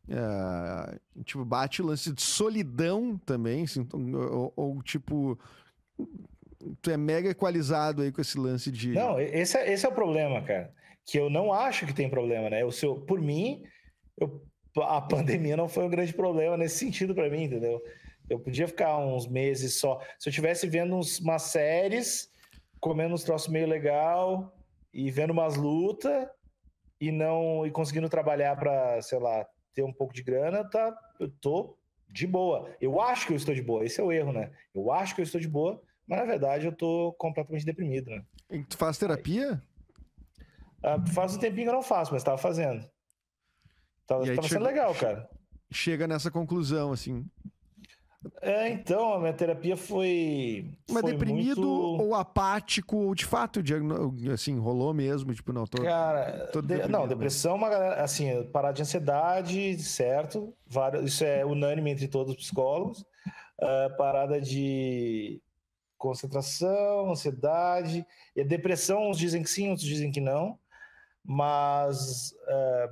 [0.09, 5.39] eh, tipo, bate o lance de solidão também, assim, ou, ou, tipo.
[6.81, 8.91] Tu é mega equalizado aí com esse lance de.
[8.93, 10.73] Não, esse é, esse é o problema, cara.
[11.05, 12.65] Que eu não acho que tem problema, né?
[12.65, 13.65] O seu, por mim,
[14.19, 14.41] eu-
[14.77, 17.83] a pandemia não foi um grande problema nesse sentido pra mim, entendeu?
[18.29, 20.01] Eu podia ficar uns meses só.
[20.19, 22.31] Se eu estivesse vendo uns, umas séries,
[22.81, 24.55] comendo uns troços meio legal
[24.93, 26.29] e vendo umas lutas
[27.01, 30.97] e não e conseguindo trabalhar pra, sei lá, ter um pouco de grana, tá?
[31.19, 31.77] Eu tô
[32.09, 32.75] de boa.
[32.81, 33.85] Eu acho que eu estou de boa.
[33.85, 34.53] Esse é o erro, né?
[34.75, 38.25] Eu acho que eu estou de boa, mas na verdade eu tô completamente deprimido, né?
[38.51, 39.63] E Tu faz terapia?
[40.83, 42.89] Ah, faz um tempinho que eu não faço, mas tava fazendo.
[44.07, 45.29] Tava, tava sendo chegou- legal, cara.
[45.73, 47.25] Chega nessa conclusão, assim.
[48.41, 50.77] É, então, a minha terapia foi.
[50.89, 52.03] Mas foi deprimido muito...
[52.05, 53.61] ou apático, ou de fato,
[54.33, 55.83] assim, rolou mesmo, tipo, não, tô.
[55.83, 60.55] Cara, tô de- não, depressão, uma galera, assim, parada de ansiedade, certo?
[60.67, 63.05] Vários, isso é unânime entre todos os psicólogos.
[63.61, 65.41] Ah, parada de
[65.97, 68.05] concentração, ansiedade.
[68.35, 70.59] E a depressão, uns dizem que sim, outros dizem que não.
[71.25, 72.89] Mas, ah,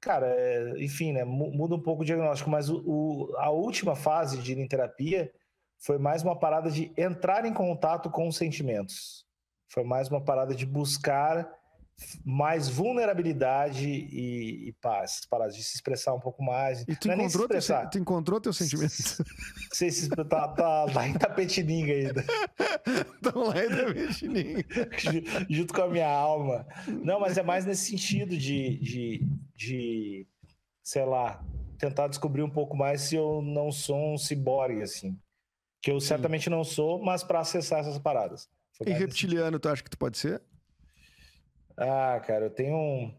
[0.00, 1.24] cara, é, enfim, né?
[1.24, 5.32] mu- Muda um pouco o diagnóstico, mas o, o- a última fase de terapia
[5.80, 9.24] foi mais uma parada de entrar em contato com os sentimentos.
[9.70, 11.48] Foi mais uma parada de buscar
[12.24, 16.82] mais vulnerabilidade e, e paz, paradas de se expressar um pouco mais.
[16.86, 17.82] E tu Não é se encontrou, teu, expressar.
[17.82, 18.92] sen- tu encontrou teu sentimento?
[19.72, 22.24] Você se tá, tá lá em Tapetininga ainda,
[23.14, 24.64] Estão lá e da Virginia.
[25.50, 26.66] junto com a minha alma.
[26.86, 29.26] Não, mas é mais nesse sentido de, de,
[29.56, 30.26] de,
[30.82, 31.44] sei lá,
[31.78, 35.18] tentar descobrir um pouco mais se eu não sou um ciborgue, assim.
[35.82, 38.48] Que eu certamente não sou, mas para acessar essas paradas.
[38.76, 40.42] Foi E reptiliano, tu acha que tu pode ser?
[41.78, 43.14] Ah, cara, eu tenho um.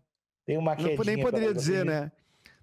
[0.46, 1.06] Tenho uma Não, quedinha.
[1.16, 2.12] nem poderia pela- dizer, né?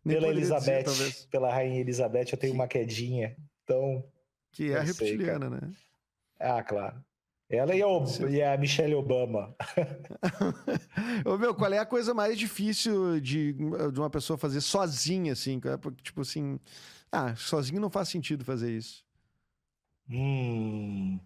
[0.05, 1.27] Nem Pela dizer, Elizabeth, talvez.
[1.27, 3.37] pela rainha Elizabeth, eu tenho uma quedinha.
[3.65, 4.05] Então,
[4.53, 5.73] Que é sei, reptiliana, né?
[6.39, 7.03] ah, claro.
[7.49, 9.55] Ela e, o, e a Michelle Obama.
[11.25, 15.61] Ô, meu, qual é a coisa mais difícil de, de uma pessoa fazer sozinha, assim?
[15.65, 16.59] É, Tipo assim,
[17.11, 19.05] ah, sozinho não faz sentido fazer isso.
[20.11, 21.19] Hum,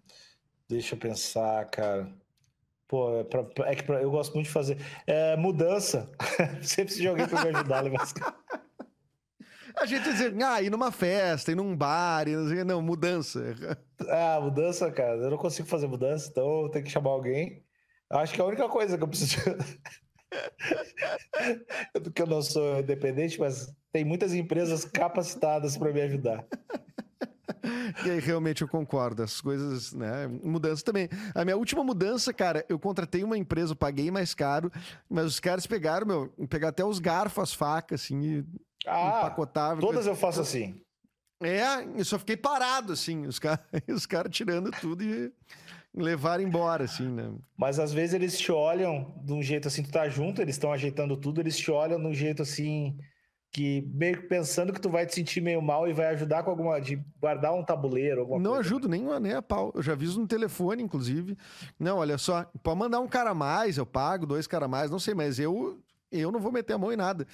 [0.68, 2.12] deixa eu pensar, cara.
[2.90, 4.76] Pô, é, pra- é que pra- eu gosto muito de fazer.
[5.06, 6.10] É, mudança.
[6.60, 8.20] Sempre preciso de alguém pra me ajudar coisas.
[9.80, 13.40] A gente dizer, ah, ir numa festa, ir num bar, ir não, sei não, mudança.
[14.08, 15.16] Ah, mudança, cara.
[15.18, 17.62] Eu não consigo fazer mudança, então eu tenho que chamar alguém.
[18.10, 19.38] Acho que é a única coisa que eu preciso.
[22.02, 26.44] Porque eu não sou independente, mas tem muitas empresas capacitadas para me ajudar.
[28.06, 29.22] E aí, realmente, eu concordo.
[29.22, 30.26] As coisas, né?
[30.26, 31.08] Mudança também.
[31.34, 34.70] A minha última mudança, cara, eu contratei uma empresa, eu paguei mais caro,
[35.08, 38.44] mas os caras pegaram, meu, pegaram até os garfos, as facas, assim, e
[38.86, 39.80] Ah, empacotavam.
[39.80, 40.80] todas eu faço assim.
[41.42, 45.32] É, eu só fiquei parado, assim, os caras os cara tirando tudo e
[45.94, 47.32] levaram embora, assim, né?
[47.56, 50.72] Mas às vezes eles te olham de um jeito assim, tu tá junto, eles estão
[50.72, 52.96] ajeitando tudo, eles te olham de um jeito assim,
[53.52, 56.50] que meio que pensando que tu vai te sentir meio mal e vai ajudar com
[56.50, 56.80] alguma.
[56.80, 58.60] de guardar um tabuleiro, alguma Não coisa.
[58.68, 59.72] ajudo nem, nem a pau.
[59.74, 61.36] Eu já aviso no telefone, inclusive.
[61.78, 64.90] Não, olha só, pode mandar um cara a mais, eu pago, dois caras a mais,
[64.90, 65.78] não sei, mas eu.
[66.12, 67.24] Eu não vou meter a mão em nada.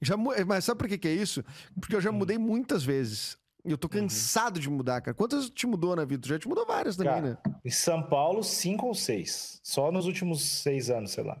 [0.00, 1.42] Já, mu- mas sabe por que, que é isso?
[1.80, 2.14] Porque eu já Hum.
[2.14, 3.38] mudei muitas vezes.
[3.64, 5.14] Eu tô cansado de mudar, cara.
[5.14, 6.20] Quantas te mudou na vida?
[6.22, 7.38] Tu já te mudou várias também, Cara, né?
[7.64, 9.58] Em São Paulo, cinco ou seis.
[9.64, 11.38] Só nos últimos seis anos, sei lá.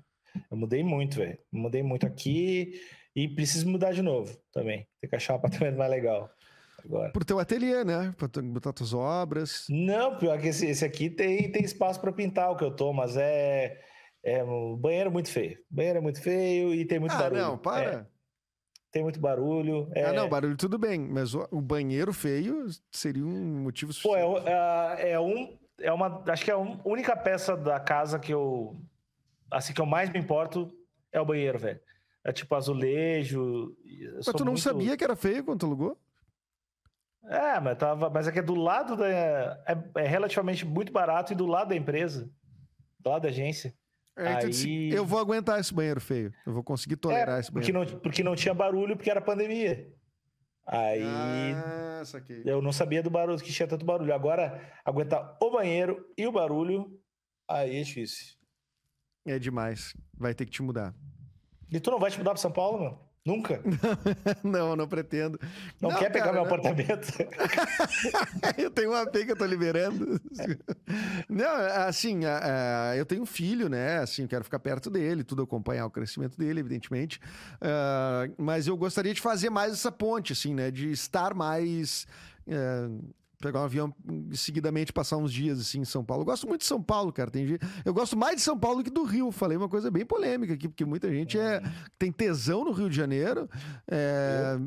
[0.50, 1.38] Eu mudei muito, velho.
[1.52, 2.80] Mudei muito aqui
[3.16, 4.86] e preciso mudar de novo também.
[5.00, 6.30] Tem que achar um apartamento mais legal
[6.84, 7.10] agora.
[7.10, 8.12] Pro teu ateliê, né?
[8.16, 9.64] Pra tu botar tuas obras.
[9.70, 12.92] Não, pior que esse, esse aqui tem, tem espaço para pintar o que eu tô,
[12.92, 13.80] mas é,
[14.22, 15.58] é um banheiro muito feio.
[15.70, 17.40] Banheiro é muito feio e tem muito ah, barulho.
[17.42, 18.06] não, É, para.
[18.92, 19.90] tem muito barulho.
[19.94, 21.00] É, Ah, não, barulho tudo bem.
[21.00, 24.44] Mas o, o banheiro feio seria um motivo Pô, é, suficiente.
[24.44, 25.58] um- é, é um.
[25.80, 26.22] É uma.
[26.30, 28.76] Acho que é a única peça da casa que eu.
[29.50, 30.70] Assim, que eu mais me importo
[31.12, 31.80] é o banheiro, velho.
[32.26, 33.72] É tipo azulejo.
[34.16, 35.96] Mas tu não muito- sabia que era feio quando tu alugou?
[37.28, 39.08] É, mas, tava, mas é que é do lado da.
[39.08, 42.28] É, é relativamente muito barato e do lado da empresa.
[42.98, 43.72] Do lado da agência.
[44.18, 44.48] É, Aí...
[44.48, 46.34] disse, eu vou aguentar esse banheiro feio.
[46.44, 47.78] Eu vou conseguir tolerar é, esse banheiro.
[47.78, 49.88] Porque não, porque não tinha barulho, porque era pandemia.
[50.66, 52.02] Aí ah,
[52.44, 54.12] eu não sabia do barulho, que tinha tanto barulho.
[54.12, 56.90] Agora, aguentar o banheiro e o barulho,
[57.48, 58.34] aí é difícil.
[59.24, 59.94] É demais.
[60.12, 60.92] Vai ter que te mudar.
[61.70, 63.06] E tu não vai te mudar para São Paulo, meu?
[63.26, 63.60] Nunca?
[64.44, 65.36] não, não pretendo.
[65.80, 66.46] Não, não quer cara, pegar meu não.
[66.46, 67.08] apartamento?
[68.56, 70.20] eu tenho um AP que eu tô liberando.
[71.28, 71.56] não,
[71.88, 72.20] assim,
[72.96, 73.98] eu tenho um filho, né?
[73.98, 77.20] Assim, eu quero ficar perto dele, tudo acompanhar o crescimento dele, evidentemente.
[77.56, 80.70] Uh, mas eu gostaria de fazer mais essa ponte, assim, né?
[80.70, 82.06] De estar mais.
[82.46, 83.94] Uh, pegar um avião
[84.30, 86.22] e seguidamente passar uns dias assim em São Paulo.
[86.22, 87.30] Eu gosto muito de São Paulo, cara.
[87.30, 89.30] Tem, eu gosto mais de São Paulo que do Rio.
[89.30, 91.62] Falei uma coisa bem polêmica aqui, porque muita gente é,
[91.98, 93.48] tem tesão no Rio de Janeiro.
[93.88, 94.58] É,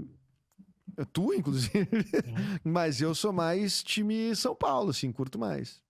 [1.12, 1.88] tu, inclusive.
[2.64, 5.82] Mas eu sou mais time São Paulo, assim, curto mais.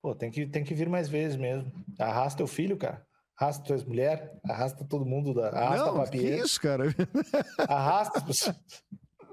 [0.00, 1.70] Pô, tem que, tem que vir mais vezes mesmo.
[1.98, 3.06] Arrasta teu filho, cara.
[3.38, 5.48] Arrasta tuas mulheres, arrasta todo mundo da.
[5.48, 6.84] Arrasta Não, a que isso, cara?
[7.68, 8.56] Arrasta as pessoas.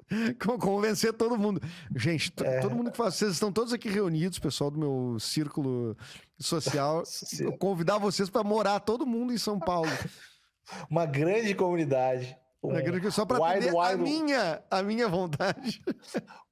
[0.59, 1.61] Convencer todo mundo.
[1.95, 2.59] Gente, é.
[2.59, 3.15] todo mundo que faz.
[3.15, 5.95] Vocês estão todos aqui reunidos, pessoal do meu círculo
[6.39, 7.03] social.
[7.39, 9.89] Eu convidar vocês para morar todo mundo em São Paulo.
[10.89, 12.37] Uma grande comunidade.
[12.61, 12.71] Um
[13.09, 15.81] só para atender wild, a minha, a minha vontade.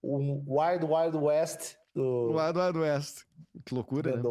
[0.01, 1.75] Um Wild Wild West.
[1.93, 2.31] Do...
[2.31, 3.25] Wild Wild West.
[3.65, 4.23] Que loucura, né?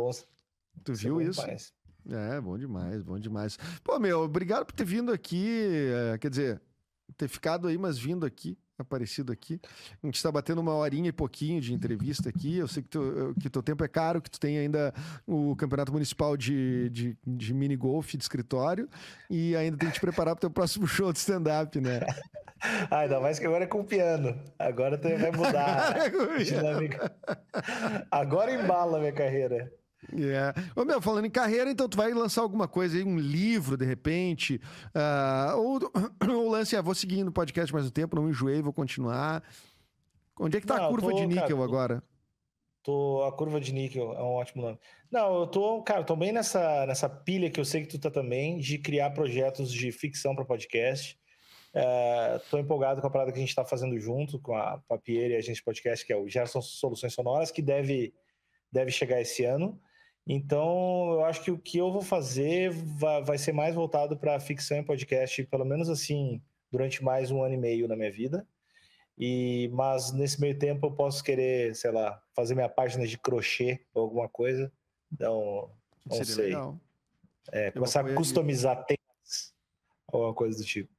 [0.83, 1.43] Tu viu isso?
[1.43, 1.73] Demais.
[2.09, 3.59] É, bom demais, bom demais.
[3.85, 5.77] Pô, meu, obrigado por ter vindo aqui.
[6.15, 6.63] É, quer dizer,
[7.17, 9.61] ter ficado aí, mas vindo aqui aparecido aqui.
[10.03, 12.59] A gente está batendo uma horinha e pouquinho de entrevista aqui.
[12.59, 14.93] Eu sei que, tu, que teu tempo é caro, que tu tem ainda
[15.27, 18.89] o Campeonato Municipal de, de, de mini golf de escritório
[19.31, 22.01] e ainda tem que te preparar para o teu próximo show de stand-up, né?
[22.91, 24.39] ah, ainda mais que agora é com piano.
[24.59, 25.97] Agora vai mudar.
[28.11, 29.73] agora embala a minha carreira.
[30.13, 30.55] Yeah.
[30.75, 33.85] Ô, meu, falando em carreira, então tu vai lançar alguma coisa aí, um livro, de
[33.85, 34.61] repente,
[34.95, 35.81] uh, ou,
[36.37, 39.43] ou lance, ah, vou seguir no podcast mais um tempo, não enjoei, vou continuar.
[40.39, 42.03] Onde é que tá não, a curva tô, de níquel cara, agora?
[42.83, 44.79] Tô, a curva de níquel é um ótimo nome.
[45.11, 48.11] Não, eu tô, cara, tô bem nessa, nessa pilha que eu sei que tu tá
[48.11, 51.19] também, de criar projetos de ficção para podcast.
[51.75, 55.33] Uh, tô empolgado com a parada que a gente tá fazendo junto com a Papier
[55.33, 58.15] e a gente podcast, que é o Gerson Soluções Sonoras, que deve,
[58.71, 59.81] deve chegar esse ano.
[60.27, 64.41] Então, eu acho que o que eu vou fazer vai, vai ser mais voltado para
[64.41, 68.47] ficção e podcast, pelo menos assim, durante mais um ano e meio na minha vida.
[69.17, 73.87] E, mas nesse meio tempo eu posso querer, sei lá, fazer minha página de crochê
[73.95, 74.71] ou alguma coisa.
[75.13, 75.71] Então,
[76.05, 76.45] não Seria sei.
[76.47, 76.81] Legal.
[77.53, 79.55] É, começar a customizar temas,
[80.09, 80.96] alguma coisa do tipo.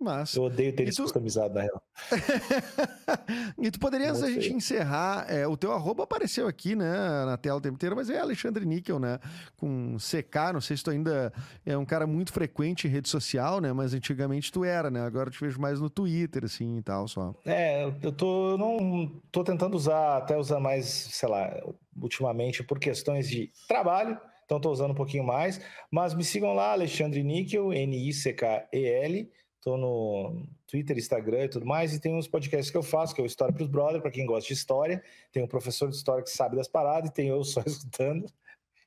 [0.00, 0.34] Mas...
[0.34, 1.02] Eu odeio ter isso tu...
[1.02, 1.82] customizado, na real.
[3.60, 7.36] e tu poderia, antes da gente encerrar, é, o teu arroba apareceu aqui, né, na
[7.36, 9.20] tela o tempo inteiro, mas é Alexandre Níquel, né,
[9.58, 11.30] com CK, não sei se tu ainda
[11.66, 15.28] é um cara muito frequente em rede social, né, mas antigamente tu era, né, agora
[15.28, 17.34] eu te vejo mais no Twitter, assim, e tal, só.
[17.44, 21.62] É, eu tô, não, tô tentando usar, até usar mais, sei lá,
[22.00, 26.72] ultimamente por questões de trabalho, então tô usando um pouquinho mais, mas me sigam lá,
[26.72, 29.30] Alexandre Níquel, N-I-C-K-E-L,
[29.60, 31.94] Tô no Twitter, Instagram e tudo mais.
[31.94, 34.10] E tem uns podcasts que eu faço, que é o História para os Brothers, para
[34.10, 35.02] quem gosta de história.
[35.30, 38.26] Tem um professor de história que sabe das paradas, e tem eu só escutando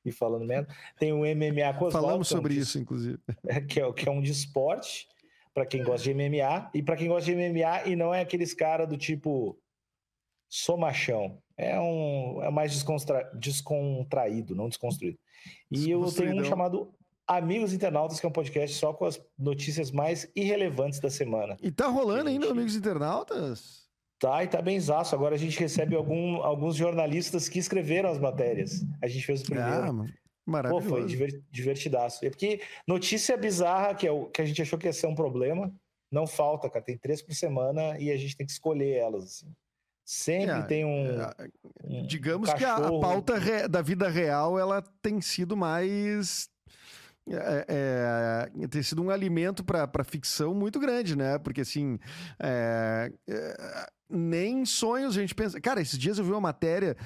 [0.04, 0.66] e falando mesmo.
[0.98, 3.18] Tem o MMA com Falamos é sobre isso, inclusive.
[3.68, 5.06] Que é, que é um de esporte,
[5.52, 6.70] para quem gosta de MMA.
[6.74, 9.56] E para quem gosta de MMA e não é aqueles cara do tipo
[10.48, 11.38] sou machão.
[11.56, 15.18] É um é mais descontra, descontraído, não desconstruído.
[15.70, 16.92] E eu tenho um chamado
[17.26, 21.56] Amigos Internautas, que é um podcast só com as notícias mais irrelevantes da semana.
[21.62, 22.42] E tá rolando gente...
[22.42, 23.84] ainda, Amigos Internautas?
[24.18, 25.14] Tá, e tá benzaço.
[25.14, 28.84] Agora a gente recebe algum, alguns jornalistas que escreveram as matérias.
[29.02, 29.70] A gente fez o primeiro.
[29.70, 30.06] Ah,
[30.46, 30.88] maravilhoso.
[30.88, 32.24] Pô, foi divertidaço.
[32.24, 35.14] É porque notícia bizarra, que, é o, que a gente achou que ia ser um
[35.14, 35.74] problema,
[36.10, 36.84] não falta, cara.
[36.84, 39.52] Tem três por semana e a gente tem que escolher elas, assim.
[40.06, 41.34] Sempre é, tem um, é,
[41.82, 46.50] um Digamos um que a, a pauta re, da vida real, ela tem sido mais
[47.28, 51.38] é, é, tem sido um alimento para ficção muito grande, né?
[51.38, 51.98] Porque assim,
[52.38, 55.60] é, é, nem sonhos a gente pensa.
[55.60, 56.96] Cara, esses dias eu vi uma matéria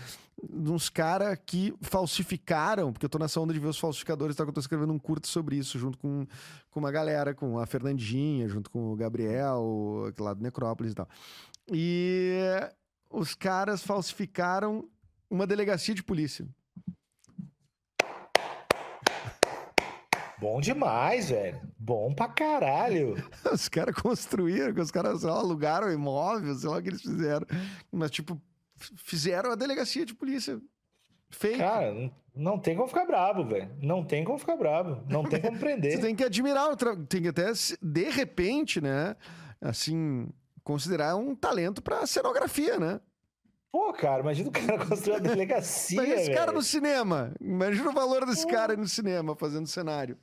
[0.43, 4.45] de uns caras que falsificaram, porque eu tô nessa onda de ver os falsificadores, tá?
[4.45, 6.27] Que eu tô escrevendo um curto sobre isso, junto com,
[6.71, 11.09] com uma galera, com a Fernandinha, junto com o Gabriel, lá do Necrópolis e tal.
[11.73, 12.39] E
[13.11, 14.89] os caras falsificaram
[15.31, 16.47] uma delegacia de polícia.
[20.41, 21.61] Bom demais, velho.
[21.79, 23.17] Bom pra caralho.
[23.53, 27.47] Os caras construíram, os caras lá, alugaram imóvel, sei lá o que eles fizeram.
[27.91, 28.41] Mas, tipo,
[28.77, 30.61] fizeram a delegacia de polícia.
[31.31, 31.59] Fake.
[31.59, 33.71] Cara, não tem como ficar bravo, velho.
[33.83, 35.03] Não tem como ficar bravo.
[35.09, 35.93] Não tem como prender.
[35.97, 36.75] Você tem que admirar,
[37.09, 37.53] tem que até,
[37.83, 39.17] de repente, né?
[39.61, 40.29] Assim,
[40.63, 43.01] considerar um talento pra cenografia, né?
[43.71, 46.01] Pô, cara, imagina o cara construir uma delegacia.
[46.01, 47.33] Mas esse cara no cinema.
[47.41, 48.53] Imagina o valor desse Pô.
[48.53, 50.17] cara no cinema fazendo cenário.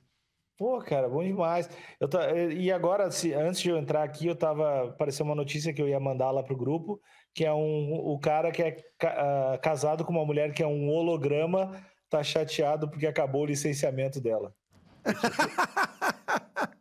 [0.57, 1.69] Pô, cara, bom demais.
[1.99, 4.89] Eu tá, e agora, se, antes de eu entrar aqui, eu tava.
[4.89, 7.01] Apareceu uma notícia que eu ia mandar lá pro grupo,
[7.33, 10.89] que é um, o cara que é uh, casado com uma mulher que é um
[10.89, 11.77] holograma,
[12.09, 14.55] tá chateado porque acabou o licenciamento dela.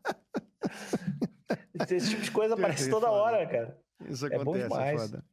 [1.91, 3.77] Esse tipo de coisa aparece toda hora, cara.
[4.09, 5.03] Isso acontece, é bom demais.
[5.03, 5.25] É foda.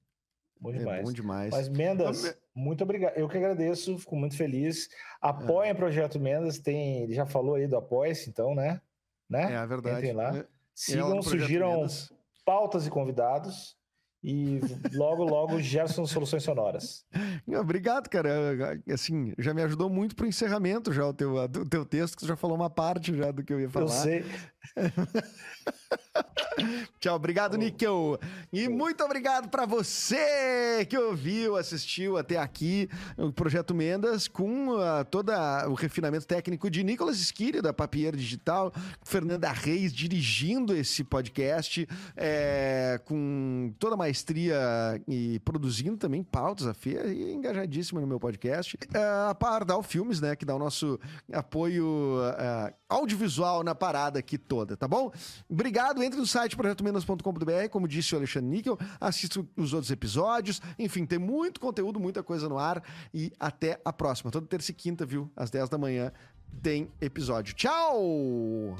[0.59, 0.99] Bom demais.
[0.99, 1.51] É bom demais.
[1.51, 3.17] Mas, Mendas, muito obrigado.
[3.17, 4.89] Eu que agradeço, fico muito feliz.
[5.21, 5.73] Apoiem é.
[5.73, 8.81] o Projeto Mendas, tem, ele já falou aí do Apoia-se, então, né?
[9.29, 9.53] né?
[9.53, 9.97] É, é verdade.
[9.97, 10.37] Entrem lá.
[10.37, 10.45] É,
[10.75, 12.11] Sigam, é surgiram Mendas.
[12.45, 13.79] pautas e convidados.
[14.23, 14.59] E
[14.93, 17.03] logo, logo, Gerson Soluções Sonoras.
[17.59, 18.79] Obrigado, cara.
[18.87, 22.27] Assim, já me ajudou muito pro encerramento já o teu, o teu texto, que você
[22.27, 23.85] já falou uma parte já do que eu ia falar.
[23.85, 24.25] Eu sei.
[26.99, 28.19] Tchau, obrigado, Níquel.
[28.51, 35.05] E muito obrigado para você que ouviu, assistiu até aqui o Projeto Mendas com uh,
[35.09, 35.31] todo
[35.67, 38.71] o refinamento técnico de Nicolas Esquire, da Papier Digital,
[39.03, 46.73] Fernanda Reis dirigindo esse podcast, é, com toda a maestria e produzindo também pautas a
[46.73, 48.75] Fê, e engajadíssima no meu podcast.
[48.75, 50.99] Uh, a Pardal Filmes, né, que dá o nosso
[51.31, 55.13] apoio uh, audiovisual na parada aqui toda, tá bom?
[55.49, 61.05] Obrigado, entre no site projetomenos.com.br, como disse o Alexandre Níquel, assista os outros episódios, enfim,
[61.05, 62.83] tem muito conteúdo, muita coisa no ar
[63.13, 64.29] e até a próxima.
[64.29, 65.31] Toda terça e quinta, viu?
[65.37, 66.11] Às 10 da manhã
[66.61, 67.55] tem episódio.
[67.55, 68.75] Tchau!